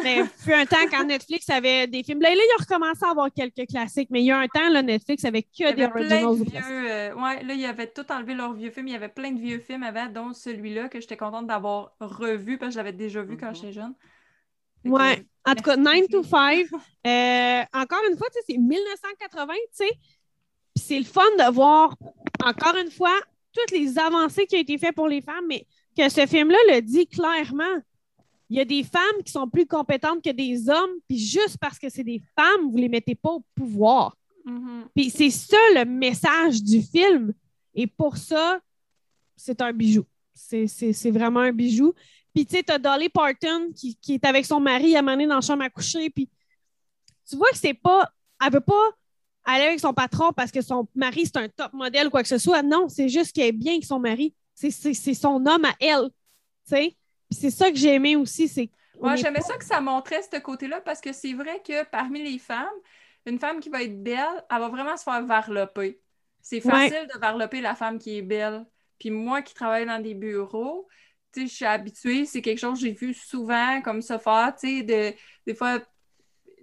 [0.00, 0.22] Un temps.
[0.22, 2.20] Mais fut un temps quand Netflix avait des films.
[2.20, 4.68] Là, là, ils ont recommencé à avoir quelques classiques, mais il y a un temps,
[4.70, 6.38] là, Netflix avait que des originals.
[6.38, 6.90] de vieux.
[6.90, 8.88] euh, ouais, là, ils avaient tout enlevé leurs vieux films.
[8.88, 12.58] Il y avait plein de vieux films avant, dont celui-là que j'étais contente d'avoir revu
[12.58, 13.94] parce que je l'avais déjà vu quand j'étais jeune.
[14.84, 15.24] Que, Ouais.
[15.46, 16.08] En tout cas, 9 Merci.
[16.08, 16.66] to 5.
[17.06, 19.90] euh, encore une fois, c'est 1980, tu sais.
[20.74, 21.96] Puis c'est le fun de voir,
[22.44, 23.14] encore une fois,
[23.52, 26.80] toutes les avancées qui ont été faites pour les femmes, mais que ce film-là le
[26.82, 27.64] dit clairement.
[28.50, 31.78] Il y a des femmes qui sont plus compétentes que des hommes, puis juste parce
[31.78, 34.16] que c'est des femmes, vous ne les mettez pas au pouvoir.
[34.44, 34.86] mhm.
[34.94, 37.32] Puis c'est ça le message du film.
[37.74, 38.58] Et pour ça,
[39.36, 40.04] c'est un bijou.
[40.34, 41.92] C'est- C'est c'est vraiment un bijou.
[42.34, 45.26] Puis tu sais, tu as Dolly Parton qui, qui est avec son mari à mener
[45.26, 46.10] dans la chambre à coucher.
[46.10, 46.28] Puis
[47.28, 48.10] tu vois que c'est pas.
[48.44, 48.90] Elle veut pas
[49.44, 52.28] aller avec son patron parce que son mari, c'est un top modèle ou quoi que
[52.28, 52.62] ce soit.
[52.62, 54.34] Non, c'est juste qu'elle est bien avec son mari.
[54.54, 56.08] C'est- C'est c'est son homme à elle.
[56.68, 56.96] Tu sais?
[57.30, 58.48] C'est ça que j'ai aimé aussi.
[58.48, 61.84] c'est Ouais, est j'aimais ça que ça montrait ce côté-là parce que c'est vrai que
[61.86, 62.68] parmi les femmes,
[63.26, 66.00] une femme qui va être belle, elle va vraiment se faire varloper.
[66.42, 66.94] C'est Ouais.
[66.94, 68.66] facile de varloper la femme qui est belle.
[68.98, 70.88] Puis moi qui travaille dans des bureaux,
[71.32, 74.54] tu sais, je suis habituée, c'est quelque chose que j'ai vu souvent comme ça faire,
[74.58, 75.16] tu sais, de,
[75.46, 75.80] des fois,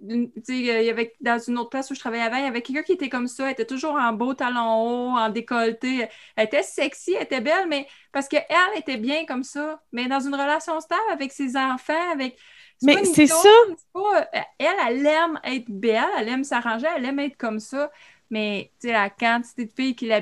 [0.06, 2.62] une- il y avait dans une autre place où je travaillais avant, il y avait
[2.62, 6.06] quelqu'un qui était comme ça, elle était toujours en beau talon haut, en décolleté,
[6.36, 8.44] elle était sexy, elle était belle, mais parce qu'elle
[8.76, 12.38] était bien comme ça, mais dans une relation stable avec ses enfants, avec...
[12.82, 13.48] Mais c'est ça.
[13.92, 17.90] pas- Elle, elle aime être belle, elle aime s'arranger, elle aime être comme ça,
[18.30, 20.14] mais tu sais, la quantité de filles qui mais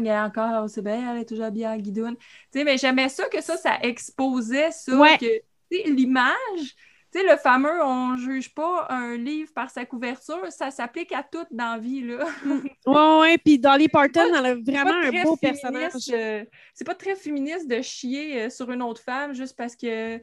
[0.00, 2.16] elle est encore, c'est belle, elle est toujours bien en guidoune.
[2.16, 5.16] Tu sais, mais j'aimais ça que ça, ça exposait ça, Ouais.
[5.18, 6.76] que, l'image...
[7.12, 11.22] Tu sais, le fameux on juge pas un livre par sa couverture, ça s'applique à
[11.22, 12.24] tout dans la vie, là.
[12.86, 13.38] Ouais, ouais.
[13.38, 15.92] Puis Dolly Parton, elle a vraiment un beau personnage.
[16.12, 16.44] euh,
[16.74, 20.16] c'est pas très féministe de chier euh, sur une autre femme juste parce que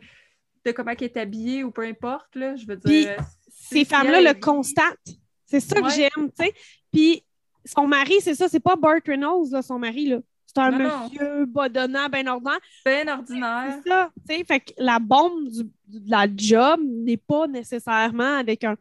[0.65, 2.56] de comment elle est habillée ou peu importe, là.
[2.56, 3.12] Je veux dire.
[3.19, 4.97] euh, ces femmes-là le constatent.
[5.45, 5.91] C'est ça que Ouais.
[5.93, 6.54] j'aime, tu sais.
[6.91, 7.23] Puis
[7.65, 10.17] son mari, c'est ça, c'est pas Burt Reynolds, là, son mari, là.
[10.60, 11.04] C'est un Non, non.
[11.10, 12.60] monsieur badonnant, ben ordinaire.
[12.86, 13.80] Ben ordinaire.
[13.84, 14.43] C'est ça, tu sais.
[14.45, 15.63] Fait que la bombe du-
[16.00, 18.76] de la job n'est pas nécessairement avec un,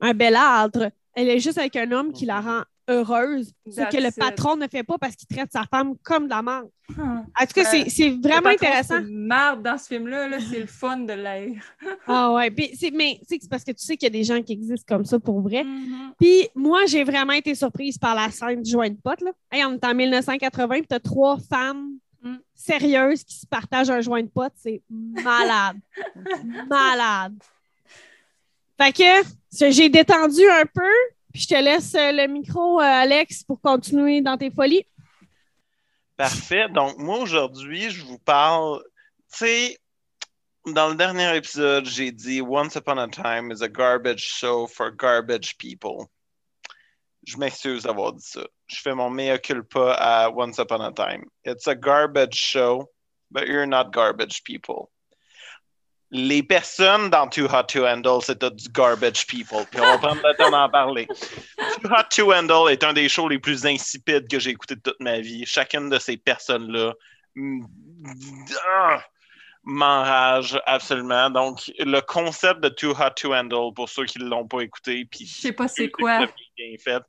[0.00, 0.90] un bel âtre.
[1.14, 3.52] Elle est juste avec un homme qui la rend heureuse.
[3.70, 6.42] Ce que le patron ne fait pas parce qu'il traite sa femme comme de la
[6.42, 6.68] merde.
[6.98, 7.24] Hum.
[7.40, 8.96] En tout cas, Euh, c'est- vraiment intéressant.
[9.00, 11.52] C'est une merde dans ce film-là, là, c'est le fun de l'air.
[12.08, 14.42] Ah ouais, puis c'est- mais c'est parce que tu sais qu'il y a des gens
[14.42, 15.62] qui existent comme ça pour vrai.
[15.64, 16.14] Mhm.
[16.18, 19.20] Puis moi, j'ai vraiment été surprise par la scène du joint de pote.
[19.20, 19.30] Là.
[19.52, 22.36] Hey, on est en 1980, puis t'as trois femmes Mm.
[22.54, 24.52] sérieuses qui se partagent un joint de pote.
[24.56, 25.78] C'est malade.
[26.68, 27.34] malade.
[28.78, 30.92] Fait que j'ai détendu un peu,
[31.32, 34.86] Puis je te laisse euh, le micro, euh, Alex, pour continuer dans tes folies.
[36.16, 36.68] Parfait.
[36.68, 38.82] Donc, moi, aujourd'hui, je vous parle.
[39.32, 39.78] Tu sais,
[40.66, 44.90] dans le dernier épisode, j'ai dit Once Upon a Time is a garbage show for
[44.90, 46.06] garbage people.
[47.26, 48.42] Je m'excuse d'avoir dit ça.
[48.66, 51.24] Je fais mon mea culpa à Once Upon a Time.
[51.44, 52.90] It's a garbage show,
[53.30, 54.90] but you're not garbage people.
[56.12, 59.64] Les personnes dans Too Hot to Handle, c'est du garbage people.
[59.70, 61.06] Puis on va prendre le temps d'en parler.
[61.06, 64.80] Too Hot to Handle est un des shows les plus insipides que j'ai écouté de
[64.80, 65.46] toute ma vie.
[65.46, 66.94] Chacune de ces personnes-là
[69.62, 71.30] m'enrage absolument.
[71.30, 75.04] Donc, le concept de Too Hot to Handle, pour ceux qui ne l'ont pas écouté,
[75.04, 76.26] puis Je sais pas c'est quoi.
[76.56, 77.02] bien fait.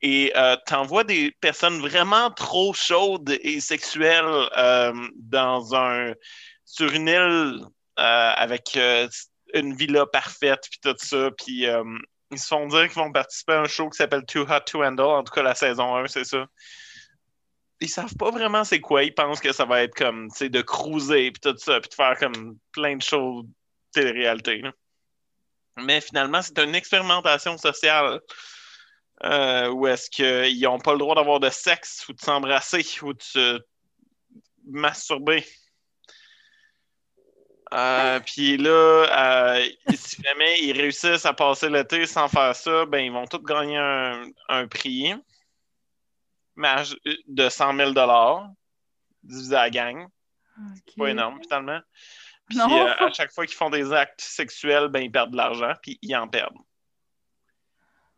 [0.00, 6.12] Et euh, t'envoies des personnes vraiment trop chaudes et sexuelles euh, dans un
[6.64, 7.60] sur une île
[7.96, 9.08] avec euh,
[9.54, 11.30] une villa parfaite puis tout ça.
[11.38, 11.84] Puis euh,
[12.30, 14.82] ils se font dire qu'ils vont participer à un show qui s'appelle Too Hot to
[14.82, 15.02] Handle.
[15.02, 16.46] En tout cas, la saison 1, c'est ça.
[17.80, 19.04] Ils savent pas vraiment c'est quoi.
[19.04, 21.90] Ils pensent que ça va être comme, tu sais, de cruiser puis tout ça, puis
[21.90, 23.44] de faire comme plein de shows
[23.92, 24.62] télé-réalité.
[25.76, 28.20] Mais finalement, c'est une expérimentation sociale
[29.24, 33.12] euh, où est-ce qu'ils n'ont pas le droit d'avoir de sexe ou de s'embrasser ou
[33.12, 33.60] de se
[34.66, 35.44] masturber.
[37.74, 42.98] Euh, Puis là, euh, si jamais ils réussissent à passer l'été sans faire ça, ben
[42.98, 45.14] ils vont tous gagner un, un prix
[47.26, 47.92] de 100 000
[49.22, 50.06] divisé à la gang.
[50.86, 51.80] C'est pas énorme, finalement.
[52.48, 55.72] Puis euh, à chaque fois qu'ils font des actes sexuels, ben ils perdent de l'argent,
[55.82, 56.56] puis ils en perdent.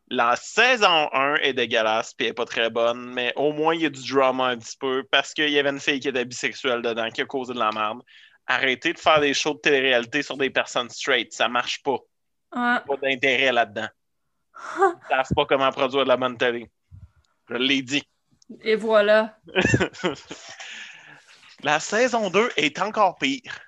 [0.08, 3.80] La saison 1 est dégueulasse, puis elle est pas très bonne, mais au moins il
[3.80, 6.24] y a du drama un petit peu, parce qu'il y avait une fille qui était
[6.24, 8.02] bisexuelle dedans, qui a causé de la merde.
[8.46, 11.98] Arrêtez de faire des shows de télé-réalité sur des personnes straight, ça marche pas.
[12.54, 12.78] Ouais.
[12.86, 13.88] Pas d'intérêt là-dedans.
[14.78, 16.70] Ils savent pas comment produire de la bonne télé.
[17.48, 18.02] Je l'ai dit.
[18.62, 19.36] Et voilà.
[21.62, 23.60] La saison 2 est encore pire.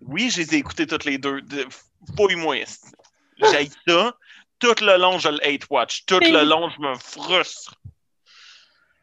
[0.00, 1.42] Oui, je les ai écoutés toutes les deux.
[1.42, 1.66] De...
[2.16, 2.64] Fouille-moi.
[3.38, 4.14] J'ai ça.
[4.58, 6.04] Tout le long, je le hate watch.
[6.06, 7.74] Tout le long, je me frustre.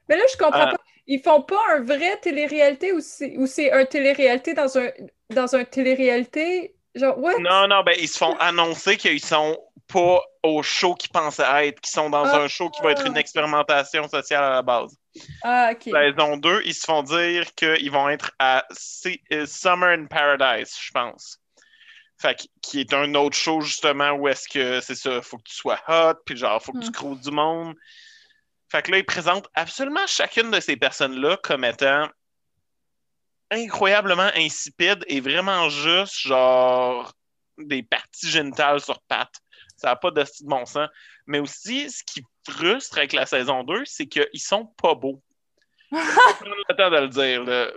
[0.10, 0.72] Mais là, je comprends Euh.
[0.72, 0.78] pas.
[1.08, 3.00] Ils font pas un vrai télé-réalité ou
[3.48, 4.90] c'est un télé-réalité dans un
[5.30, 6.76] dans un télé-réalité?
[6.96, 7.40] Genre, what?
[7.40, 11.80] Non, non, ben, ils se font annoncer qu'ils sont pas au show qu'ils pensaient être,
[11.82, 12.42] qu'ils sont dans Ah.
[12.42, 14.96] un show qui va être une expérimentation sociale à la base.
[15.44, 15.84] Ah, ok.
[15.92, 20.76] Saison 2, ils se font dire qu'ils vont être à C- euh, Summer in Paradise,
[20.82, 21.40] je pense.
[22.18, 25.56] Fait qui est un autre show, justement, où est-ce que c'est ça, faut que tu
[25.56, 26.92] sois hot, puis genre, faut que tu Hmm.
[26.92, 27.76] crouses du monde.
[28.70, 32.08] Fait que là, ils présentent absolument chacune de ces personnes-là comme étant
[33.52, 37.14] incroyablement insipide et vraiment juste, genre,
[37.58, 39.40] des parties génitales sur pattes.
[39.78, 40.90] Ça n'a pas de bon sens.
[41.28, 45.22] Mais aussi, ce qui frustre avec la saison 2, c'est qu'ils sont pas beaux.
[45.92, 47.44] Prendre le temps de le dire.
[47.44, 47.72] là.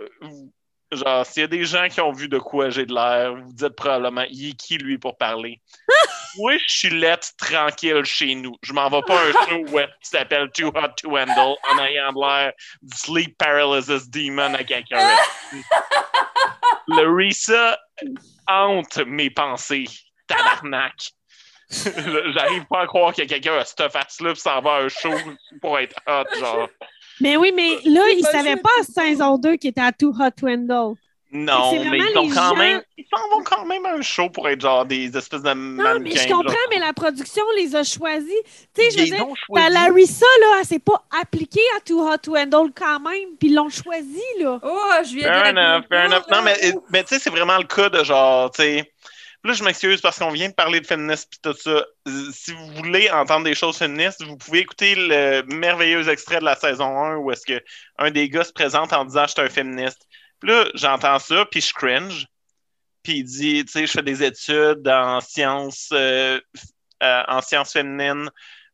[0.91, 3.53] Genre, s'il y a des gens qui ont vu de quoi j'ai de l'air, vous
[3.53, 5.61] dites probablement, il est qui lui pour parler?
[6.37, 8.55] Moi, je suis lettre tranquille chez nous.
[8.61, 12.53] Je m'en vais pas un show qui s'appelle Too Hot to Handle en ayant l'air
[12.81, 15.15] du sleep paralysis demon à quelqu'un.
[16.87, 17.77] Le Risa
[18.47, 19.85] hante mes pensées.
[20.27, 21.11] Tabarnak.
[21.69, 24.81] J'arrive pas à croire qu'il y a quelqu'un à cette face-là qui s'en va à
[24.81, 25.13] un show
[25.61, 26.67] pour être hot, genre.
[27.21, 30.13] Mais oui, mais là, pas savaient juste- pas à saison 2 qui était à Too
[30.19, 30.95] Hot to Handle.
[31.31, 32.81] Non, mais ils sont les quand gens- même.
[32.97, 35.99] Ils s'en vont quand même à un show pour être genre des espèces de Non,
[35.99, 38.33] mais je comprends, mais la production les a choisis.
[38.75, 42.35] Tu sais, je veux dire, Larissa, là, elle s'est pas appliquée à Too Hot to
[42.35, 44.59] Handle quand même, puis ils l'ont choisi, là.
[44.63, 46.23] Oh, je viens Fair de enough, fair enough.
[46.31, 46.83] Non, mais, Ouh.
[46.89, 48.91] mais tu sais, c'est vraiment le cas de genre, tu sais.
[49.43, 51.85] Là, je m'excuse parce qu'on vient de parler de féminisme et tout ça.
[52.33, 56.55] Si vous voulez entendre des choses féministes, vous pouvez écouter le merveilleux extrait de la
[56.55, 57.63] saison 1 où est-ce que
[57.99, 60.07] un des gars se présente en disant je suis un féministe.
[60.39, 62.27] Puis là, j'entends ça, puis je cringe.
[63.03, 66.39] Puis il dit, tu sais, je fais des études en sciences, euh,
[67.03, 68.29] euh, en sciences féminines,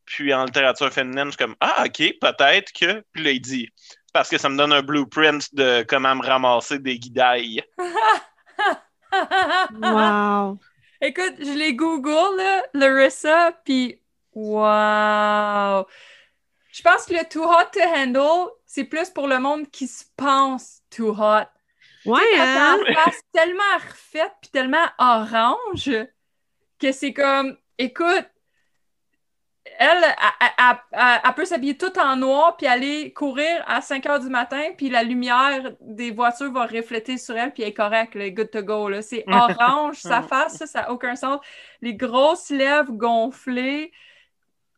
[0.05, 1.25] puis en littérature féminine.
[1.25, 3.03] Je suis comme, ah, OK, peut-être que.
[3.11, 3.69] Puis là, il dit,
[4.13, 7.63] parce que ça me donne un blueprint de comment me ramasser des guidailles.
[9.81, 10.59] Wow.
[11.01, 14.01] Écoute, je les Google, là, Larissa, puis
[14.33, 15.85] wow!
[16.71, 20.03] Je pense que le Too Hot to Handle, c'est plus pour le monde qui se
[20.17, 21.45] pense too hot.
[22.05, 22.77] Ouais, hein?
[22.93, 25.89] face tellement refaite puis tellement orange
[26.79, 28.25] que c'est comme, écoute,
[29.79, 30.13] elle, elle,
[30.59, 34.29] elle- elle- elle peut s'habiller tout en noir puis aller courir à 5 heures du
[34.29, 38.51] matin puis la lumière des voitures va refléter sur elle puis elle est correcte, good
[38.51, 39.01] to go.
[39.01, 41.39] C'est orange, sa face, ça, ça n'a aucun sens.
[41.81, 43.91] Les grosses lèvres gonflées,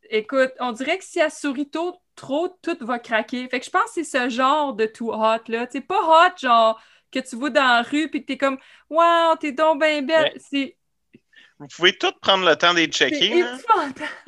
[0.09, 3.47] écoute, on dirait que si elle sourit tôt, trop, tout va craquer.
[3.49, 5.67] Fait que je pense que c'est ce genre de too hot, là.
[5.71, 8.57] C'est pas hot, genre, que tu vois dans la rue puis que t'es comme,
[8.89, 10.33] wow, t'es donc bien belle.
[10.51, 10.77] Ouais.
[11.59, 13.43] Vous pouvez tous prendre le temps d'être c'est checker.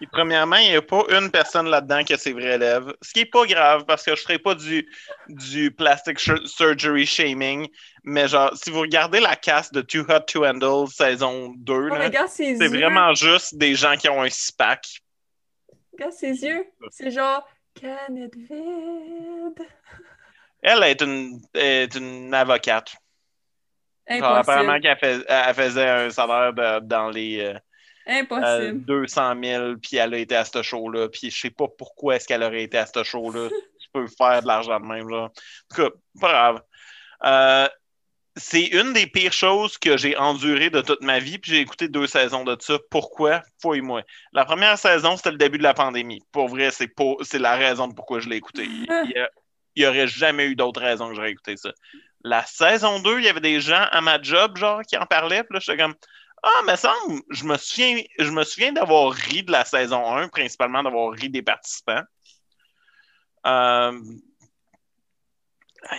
[0.02, 2.96] Et premièrement, il n'y a pas une personne là-dedans qui a ses vraies lèvres.
[3.04, 4.90] Ce qui n'est pas grave parce que je ne ferai pas du,
[5.28, 7.68] du plastic sur- surgery shaming.
[8.04, 11.96] Mais genre, si vous regardez la cast de Too Hot to Handle saison 2, Oh,
[12.28, 14.88] c'est vraiment juste des gens qui ont un six-pack.
[16.00, 16.66] Regarde ses yeux.
[16.92, 19.68] C'est genre, canette vide.
[20.62, 22.94] Elle est une, est une avocate.
[24.08, 28.86] Apparemment qu'elle fais- elle faisait un salaire de- dans les euh, euh, Impossible.
[28.86, 31.10] 200 000, puis elle a été à ce show-là.
[31.10, 33.50] Puis je sais pas pourquoi est-ce qu'elle aurait été à ce show-là.
[33.80, 35.08] tu peux faire de l'argent de même.
[35.10, 35.26] Genre.
[35.26, 36.62] En tout cas, pas grave.
[37.26, 37.68] Euh,
[38.40, 41.88] c'est une des pires choses que j'ai endurées de toute ma vie, puis j'ai écouté
[41.88, 42.78] deux saisons de ça.
[42.90, 43.42] Pourquoi?
[43.62, 44.02] Fouille-moi.
[44.34, 46.22] La première saison, c'était le début de la pandémie.
[46.32, 48.64] Pour vrai, c'est la raison de pourquoi je l'ai écouté.
[48.66, 49.30] Il y, a-
[49.76, 51.72] il y aurait jamais eu d'autre raison que j'aurais écouté ça.
[52.24, 55.44] La saison 2, il y avait des gens à ma job, genre, qui en parlaient,
[55.44, 55.96] puis là, j'étais comme,
[56.44, 60.30] ah, mais semble, je me souviens, je me souviens d'avoir ri de la saison 1,
[60.30, 62.02] principalement d'avoir ri des participants.
[63.46, 64.00] Euh,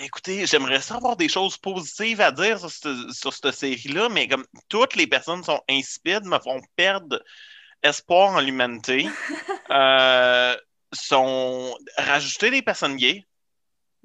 [0.03, 4.29] Écoutez, j'aimerais ça avoir des choses positives à dire sur cette, sur cette série-là, mais
[4.29, 7.23] comme toutes les personnes sont insipides, me font perdre
[7.83, 9.09] espoir en l'humanité.
[9.73, 10.57] Euh,
[10.93, 13.25] sont rajouter des personnes gays.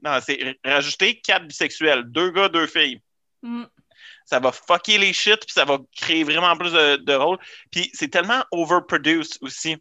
[0.04, 3.02] Non, c'est rajouter quatre bisexuels, deux gars, deux filles.
[3.42, 3.64] Mm.
[4.26, 7.40] Ça va fucker les shit, puis ça va créer vraiment plus de, de rôles.
[7.72, 9.78] Puis c'est tellement overproduced aussi.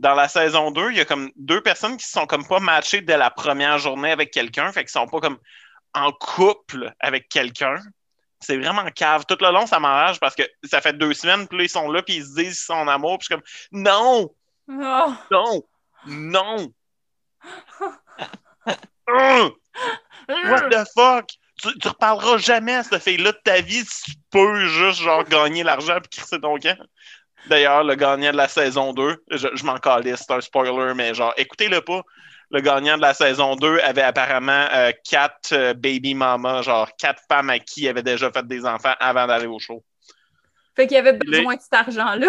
[0.00, 2.58] Dans la saison 2, il y a comme deux personnes qui se sont comme pas
[2.58, 5.38] matchées dès la première journée avec quelqu'un, fait qu'ils sont pas comme
[5.94, 7.76] en couple avec quelqu'un.
[8.40, 9.26] C'est vraiment cave.
[9.28, 11.90] Tout le long, ça m'enrage parce que ça fait deux semaines, puis là, ils sont
[11.90, 14.34] là, puis ils se disent qu'ils sont en amour, puis je suis comme non,
[14.72, 15.12] Oh.
[15.30, 15.62] non,
[16.06, 16.72] non.
[19.12, 19.50] Hum!
[20.28, 21.26] What the fuck?
[21.60, 25.24] Tu, tu reparleras jamais à cette fille-là de ta vie si tu peux juste genre
[25.24, 26.78] gagner l'argent et crisser ton camp.
[27.48, 31.14] D'ailleurs, le gagnant de la saison 2, je, je m'en calisse, c'est un spoiler, mais
[31.14, 32.02] genre, écoutez-le pas.
[32.52, 37.22] Le gagnant de la saison 2 avait apparemment euh, quatre euh, baby mamas, genre quatre
[37.28, 39.84] femmes à qui il avait déjà fait des enfants avant d'aller au show.
[40.74, 42.28] Fait qu'il y avait besoin de cet argent-là.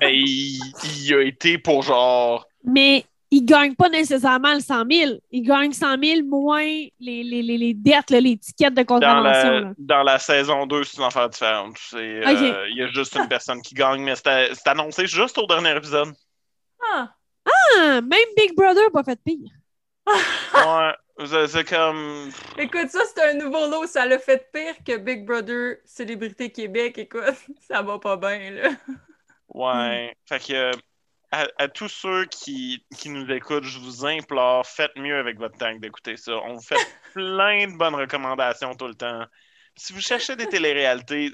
[0.00, 2.46] Et il, il a été pour genre.
[2.64, 5.12] Mais il gagne pas nécessairement le 100 000.
[5.30, 8.86] Il gagne 100 000 moins les, les, les, les dettes, là, les tickets de Dans
[8.86, 9.50] contravention.
[9.60, 11.76] la, dans la saison 2, c'est une affaire différente.
[11.78, 12.68] C'est, euh.
[12.70, 15.76] Il y a juste une personne qui gagne, mais c'était c'est annoncé juste au dernier
[15.76, 16.12] épisode.
[16.92, 17.14] Ah.
[17.46, 19.50] Ah, même Big Brother n'a pas fait pire.
[20.54, 20.92] Ouais,
[21.26, 22.30] c'est c'est comme.
[22.58, 23.86] Écoute, ça, c'est un nouveau lot.
[23.86, 26.98] Ça l'a fait pire que Big Brother Célébrité Québec.
[26.98, 27.22] Écoute,
[27.68, 28.70] ça va pas bien, là.
[29.48, 30.16] Ouais.
[30.28, 30.72] Fait que.
[31.32, 35.56] À, à tous ceux qui, qui nous écoutent, je vous implore, faites mieux avec votre
[35.56, 36.32] temps d'écouter ça.
[36.38, 36.74] On vous fait
[37.14, 39.24] plein de bonnes recommandations tout le temps.
[39.76, 41.32] Si vous cherchez des téléréalités,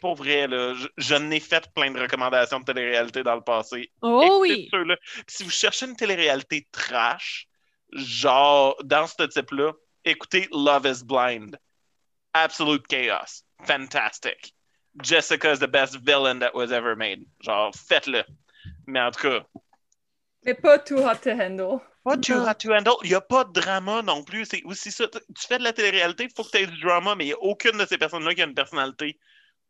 [0.00, 3.92] pour vrai, là, je, je n'ai fait plein de recommandations de téléréalités dans le passé.
[4.00, 4.94] Oh Écoutez oui.
[5.28, 7.46] si vous cherchez une télé-réalité trash,
[7.92, 9.72] genre dans ce type-là,
[10.04, 11.58] écoutez Love is Blind.
[12.32, 13.44] Absolute chaos.
[13.64, 14.54] Fantastic.
[15.02, 17.24] Jessica is the best villain that was ever made.
[17.44, 18.24] Genre, faites-le.
[18.88, 19.40] Mais en tout cas,
[20.44, 21.78] Mais pas too hot to handle.
[22.02, 22.94] pas too hot to handle.
[23.04, 24.46] Il n'y a pas de drama non plus.
[24.46, 25.04] C'est aussi ça.
[25.08, 27.32] Tu fais de la télé-réalité, il faut que tu aies du drama, mais il n'y
[27.34, 29.18] a aucune de ces personnes-là qui a une personnalité.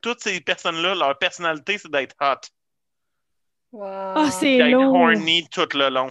[0.01, 2.47] Toutes ces personnes-là, leur personnalité, c'est d'être hot.
[3.73, 3.85] Wow.
[4.17, 4.95] Ah, c'est D'être lourd.
[4.95, 6.11] horny tout le long.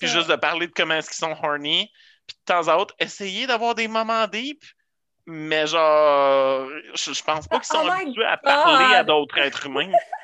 [0.00, 1.88] Puis juste de parler de comment est-ce qu'ils sont horny,
[2.26, 4.64] puis de temps à autre, essayer d'avoir des moments deep,
[5.24, 9.66] mais genre, je, je pense pas qu'ils sont Oh habitués à parler à d'autres êtres
[9.66, 9.92] humains.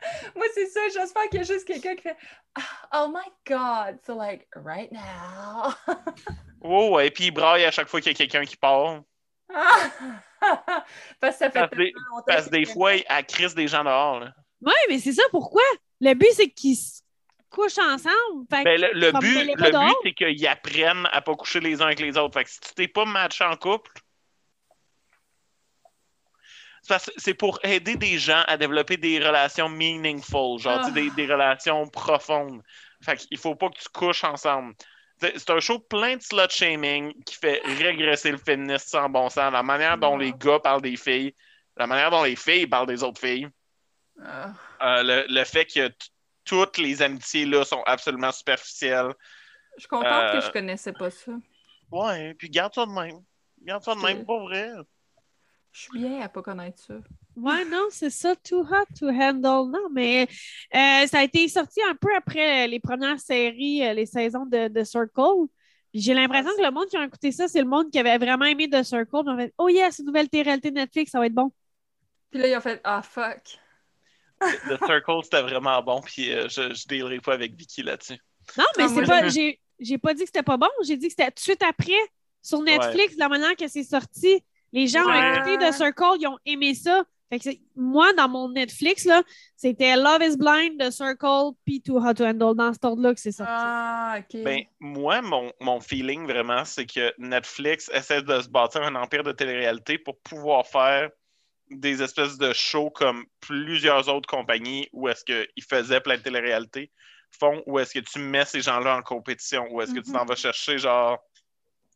[0.36, 0.80] Moi, c'est ça.
[0.92, 2.16] J'espère qu'il y a juste quelqu'un qui fait
[2.54, 3.98] Ah, Oh my God.
[4.06, 5.72] So, like, right now.
[6.62, 9.02] Ouais, ouais, puis ils braillent à chaque fois qu'il y a quelqu'un qui part.
[11.20, 13.54] parce que ça fait Parce que des- tellement longtemps Parce que des fois, elle crisse
[13.54, 14.20] des gens dehors.
[14.20, 14.32] là.
[14.62, 15.62] Oui, mais c'est ça, pourquoi?
[16.00, 17.02] Le but, c'est qu'ils se
[17.50, 18.46] couchent ensemble.
[18.50, 22.00] Fait Ben, le, but, le but c'est qu'ils apprennent à pas coucher les uns avec
[22.00, 22.34] les autres.
[22.34, 23.90] Fait que si tu t'es pas matché en couple,
[27.16, 31.88] c'est pour aider des gens à développer des relations meaningful, genre sais, des, des relations
[31.88, 32.62] profondes.
[33.02, 34.74] Fait qu'il faut pas que tu couches ensemble.
[35.18, 39.52] C'est un show plein de slut shaming qui fait régresser le féminisme sans bon sens.
[39.52, 41.34] La manière dont les gars parlent des filles,
[41.76, 43.48] la manière dont les filles parlent des autres filles.
[44.22, 44.52] Ah.
[44.82, 45.90] Euh, le, le fait que
[46.44, 49.12] toutes les amitiés là sont absolument superficielles.
[49.76, 51.32] Je suis contente Euh, que je connaissais pas ça.
[51.90, 53.22] Ouais, puis garde ça de même.
[53.62, 54.70] Garde ça de même, pas vrai.
[55.76, 56.94] Je suis bien à pas connaître ça.
[57.36, 59.70] Ouais, non, c'est ça, Too Hot to Handle.
[59.70, 60.22] Non, mais
[60.74, 64.68] euh, ça a été sorti un peu après les premières séries, euh, les saisons de,
[64.68, 65.48] de Circle.
[65.92, 68.16] Puis J'ai l'impression que le monde qui a écouté ça, c'est le monde qui avait
[68.16, 69.20] vraiment aimé The Circle.
[69.26, 71.52] Ils ont fait Oh yes, une nouvelle télé-réalité Netflix, ça va être bon.
[72.30, 73.58] Puis là, ils ont fait Ah fuck.
[74.40, 78.18] The Circle, c'était vraiment bon, puis euh, je, je dealerai pas avec Vicky là-dessus.
[78.56, 79.28] Non, mais Ah, c'est pas.
[79.28, 80.68] J'ai j'ai pas dit que c'était pas bon.
[80.84, 81.92] J'ai dit que c'était tout de suite après
[82.40, 84.42] sur Netflix, la manière que c'est sorti.
[84.72, 87.04] Les gens ont écouté The Circle, ils ont aimé ça.
[87.28, 89.22] Fait que c'est- moi, dans mon Netflix, là,
[89.56, 92.54] c'était Love is Blind, The Circle, puis Too Hot to Handle.
[92.54, 93.52] Dans cet ordre-là que c'est sorti.
[93.54, 94.42] Ah, ok.
[94.44, 99.24] Ben, moi, mon, mon feeling vraiment, c'est que Netflix essaie de se bâtir un empire
[99.24, 101.10] de télé-réalité pour pouvoir faire
[101.68, 106.92] des espèces de shows comme plusieurs autres compagnies où est-ce qu'ils faisaient plein de télé-réalité
[107.32, 110.16] font, où est-ce que tu mets ces gens-là en compétition, où est-ce que tu Mhm.
[110.16, 111.18] t'en vas chercher genre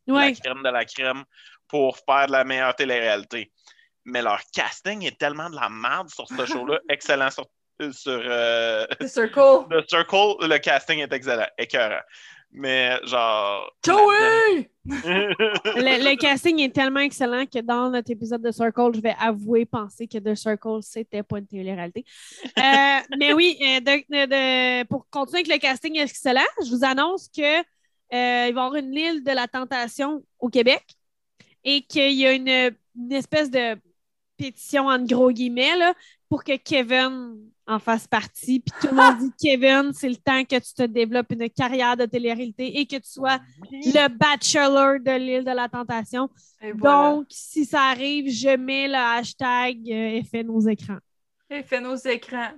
[0.07, 1.23] la crème de la crème
[1.71, 3.51] pour faire de la meilleure télé-réalité.
[4.05, 7.45] Mais leur casting est tellement de la merde sur ce show-là, excellent sur,
[7.81, 9.65] euh, sur euh, The Circle.
[9.71, 12.01] The Circle, le casting est excellent, écœurant.
[12.53, 13.71] Mais genre.
[13.85, 14.69] Joey!
[14.83, 19.65] Le, le casting est tellement excellent que dans notre épisode de Circle, je vais avouer
[19.65, 22.03] penser que The Circle, c'était pas une télé-réalité.
[22.57, 27.29] Euh, mais oui, de- de- de- pour continuer avec le casting excellent, je vous annonce
[27.29, 30.83] que euh, il va y avoir une île de la tentation au Québec
[31.63, 33.77] et qu'il y a une, une espèce de
[34.37, 35.93] pétition entre gros guillemets là,
[36.29, 37.37] pour que Kevin
[37.67, 38.59] en fasse partie.
[38.59, 41.95] Puis tout le monde dit Kevin, c'est le temps que tu te développes une carrière
[41.95, 43.39] de télé-réalité et que tu sois
[43.71, 46.29] le bachelor de l'île de la tentation.
[46.75, 47.11] Voilà.
[47.11, 50.99] Donc, si ça arrive, je mets le hashtag euh, effet nos écrans.
[51.49, 52.51] Et fait nos écrans.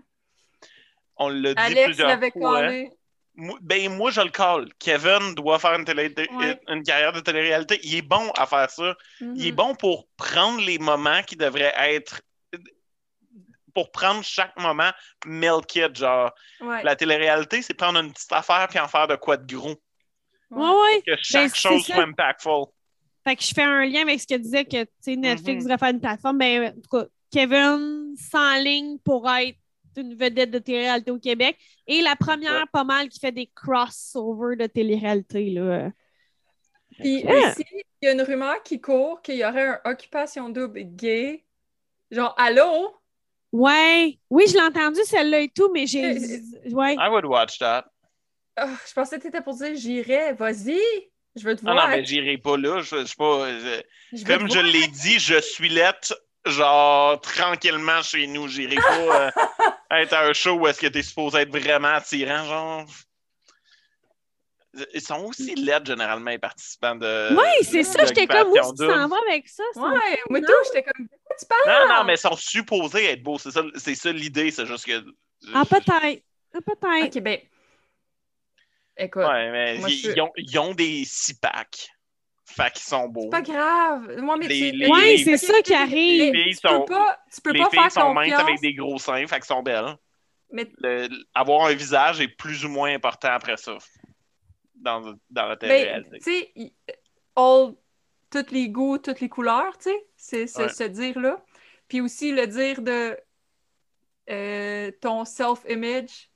[1.18, 2.62] On l'a dit Alex plusieurs l'avait fois.
[2.62, 2.92] collé.
[3.36, 4.68] Ben, moi, je le call.
[4.78, 6.60] Kevin doit faire une, télé- Ouais.
[6.68, 7.80] une carrière de télé-réalité.
[7.84, 8.96] Il est bon à faire ça.
[9.22, 9.56] Il est Mhm.
[9.56, 12.22] bon pour prendre les moments qui devraient être.
[13.74, 14.92] Pour prendre chaque moment,
[15.26, 15.96] milk it.
[15.96, 16.32] Genre,
[16.62, 16.84] Ouais.
[16.84, 19.76] la télé-réalité, c'est prendre une petite affaire puis en faire de quoi de gros.
[20.52, 21.02] Ouais, ouais.
[21.08, 22.66] Que chaque c'est chose soit impactful.
[23.26, 25.72] Fait que je fais un lien avec ce que disait que Netflix Mhm.
[25.72, 26.38] devrait faire une plateforme.
[26.38, 29.58] Ben, en tout cas, Kevin s'enligne pour être
[30.02, 31.58] une vedette de télé-réalité au Québec.
[31.88, 32.66] Et la première, Ouais.
[32.72, 35.50] pas mal, qui fait des crossovers de télé-réalité.
[35.52, 35.92] Là.
[37.00, 37.48] Puis Ouais.
[37.48, 37.64] aussi,
[38.02, 41.44] il y a une rumeur qui court qu'il y aurait un occupation double gay.
[42.12, 42.96] Genre, allô?
[43.52, 44.18] Ouais.
[44.30, 46.42] Oui, je l'ai entendu, celle-là et tout, mais j'ai.
[46.72, 46.94] Ouais.
[46.96, 47.86] I would watch that.
[48.56, 50.34] Ah, je pensais que t'étais pour dire j'irais.
[50.34, 50.80] Vas-y,
[51.36, 51.90] je veux te Non, voir.
[51.90, 52.82] non, mais j'irai pas là.
[52.82, 53.50] Je, je pas.
[53.60, 53.82] je-
[54.18, 56.16] Je veux Comme je l'ai dit, je suis lettre,
[56.46, 58.48] genre, tranquillement chez nous.
[58.48, 59.32] J'irai pas euh,
[60.02, 62.86] être à un show où est-ce que t'es supposé être vraiment attirant, genre.
[64.94, 67.30] Ils sont aussi lettres, généralement, les participants de.
[67.38, 68.06] Oui, c'est ça.
[68.06, 69.64] J'étais comme, où est-ce que tu s'en vas avec ça?
[69.74, 69.82] ça?
[69.82, 71.88] Ouais, moi tout, j'étais comme, de quoi tu parles?
[71.90, 73.38] Non, non, mais ils sont supposés être beaux.
[73.38, 74.50] C'est ça, c'est ça l'idée.
[74.50, 75.06] C'est juste que.
[75.54, 75.92] Ah, peut-être.
[76.56, 77.16] Ah, peut-être.
[77.18, 77.40] Ok, ben.
[78.98, 81.90] Écoute, Ouais, mais Moi, ils, je- ils ont, ils ont des six packs.
[82.56, 83.24] Fait qu'ils sont beaux.
[83.24, 84.18] c'est pas grave.
[84.22, 86.22] Moi, mais Les- tu- les- Ouais, les- c'est ça qui arrive.
[86.22, 88.60] Les Tu filles peux sont, pas, tu peux les pas filles faire sont minces avec
[88.62, 89.98] des gros seins, fait qu'ils sont belles.
[90.52, 93.76] Mais Le- avoir un visage est plus ou moins important après ça.
[94.76, 96.20] Dans, dans la télé-réalité.
[96.20, 96.54] tu sais,
[97.36, 100.70] tous les goûts, toutes les couleurs, tu sais, c'est ce, Ouais.
[100.70, 101.44] ce dire-là.
[101.88, 103.18] Puis aussi le dire de
[104.30, 106.30] euh, ton self-image,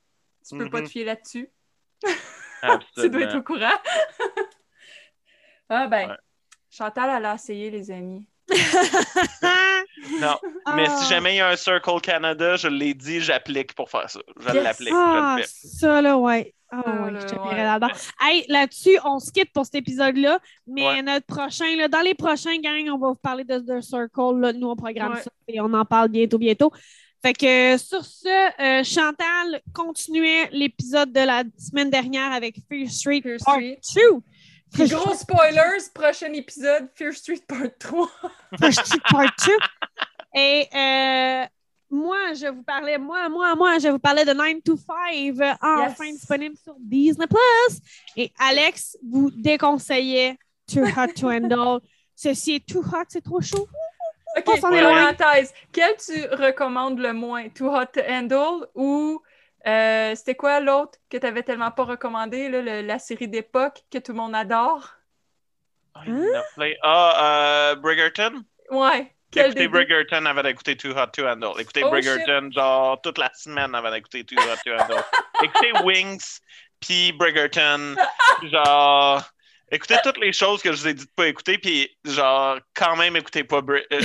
[0.48, 0.86] tu peux pas Mhm.
[0.86, 1.48] te fier là-dessus.
[2.96, 3.78] Tu dois être au courant.
[5.68, 6.16] ah ben, Ouais.
[6.70, 8.26] Chantal, elle a essayé, les amis.
[10.20, 10.36] Non,
[10.76, 10.96] mais Ah.
[11.00, 14.20] si jamais il y a un Circle Canada, je l'ai dit, j'applique pour faire ça.
[14.40, 14.62] Je Yes.
[14.64, 15.68] l'applique, Ah, je le fais.
[15.68, 16.54] ça, là, ouais.
[16.70, 17.56] Ah, Ah, ouais, là, je te ouais.
[17.56, 17.88] là-dedans.
[18.20, 21.02] Hey, là-dessus, on se quitte pour cet épisode-là, mais Ouais.
[21.02, 24.38] notre prochain, là, dans les prochains gangs, on va vous parler de The Circle.
[24.40, 25.22] Là, nous, on programme Ouais.
[25.22, 26.70] ça et on en parle bientôt, bientôt.
[27.22, 28.28] Fait que euh, sur ce,
[28.62, 33.80] euh, Chantal continuait l'épisode de la semaine dernière avec Fear Street Fear Part Street.
[33.96, 34.20] 2.
[34.76, 38.08] Gros spoilers, prochain épisode, Fear Street Part 3.
[38.60, 39.52] Fear Street Part 2.
[40.34, 41.44] Et euh,
[41.90, 45.54] moi, je vous parlais, moi, moi, moi, je vous parlais de 9 to 5, euh,
[45.62, 46.14] enfin Yes.
[46.20, 47.26] disponible sur Disney+.
[48.16, 50.38] Et Alex vous déconseillait
[50.72, 51.80] Too Hot to Handle.
[52.14, 53.66] Ceci est Too Hot, c'est trop chaud.
[54.36, 55.12] OK, On s'en est loin.
[55.14, 55.52] parenthèse.
[55.72, 57.48] Quel tu recommandes le moins?
[57.48, 59.20] Too Hot to Handle ou
[59.66, 63.82] euh, c'était quoi l'autre que tu avais tellement pas recommandé, là, le- la série d'époque
[63.90, 64.94] que tout le monde adore?
[65.94, 66.72] Ah, a plein.
[66.82, 68.44] Ah, euh, Bridgerton?
[68.70, 69.12] Ouais.
[69.34, 69.68] Écoutez?
[69.68, 71.60] Bridgerton avant d'écouter Too Hot to Handle.
[71.60, 75.04] Écoutez Oh, Bridgerton, genre, toute la semaine avant d'écouter Too Hot to Handle.
[75.42, 76.40] écoutez Wings,
[76.80, 77.96] puis Bridgerton,
[78.50, 79.22] genre,
[79.70, 82.96] Écoutez toutes les choses que je vous ai dit de pas écouter, puis genre, quand
[82.96, 84.00] même, écoutez pas Bri- euh,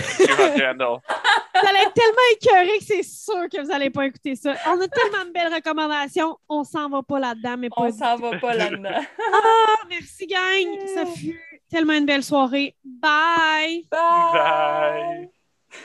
[0.67, 0.97] Randall.
[1.55, 2.31] Vous allez être tellement
[2.65, 4.55] écœurés que c'est sûr que vous n'allez pas écouter ça.
[4.67, 6.35] On a tellement de belles recommandations.
[6.49, 8.89] On s'en va pas là-dedans, mais pas On s'en va pas là-dedans.
[9.33, 10.87] Ah, merci, gang.
[10.95, 11.39] Ça fut
[11.69, 12.75] tellement une belle soirée.
[12.83, 13.85] Bye.
[13.91, 14.33] Bye!
[14.33, 15.29] Bye.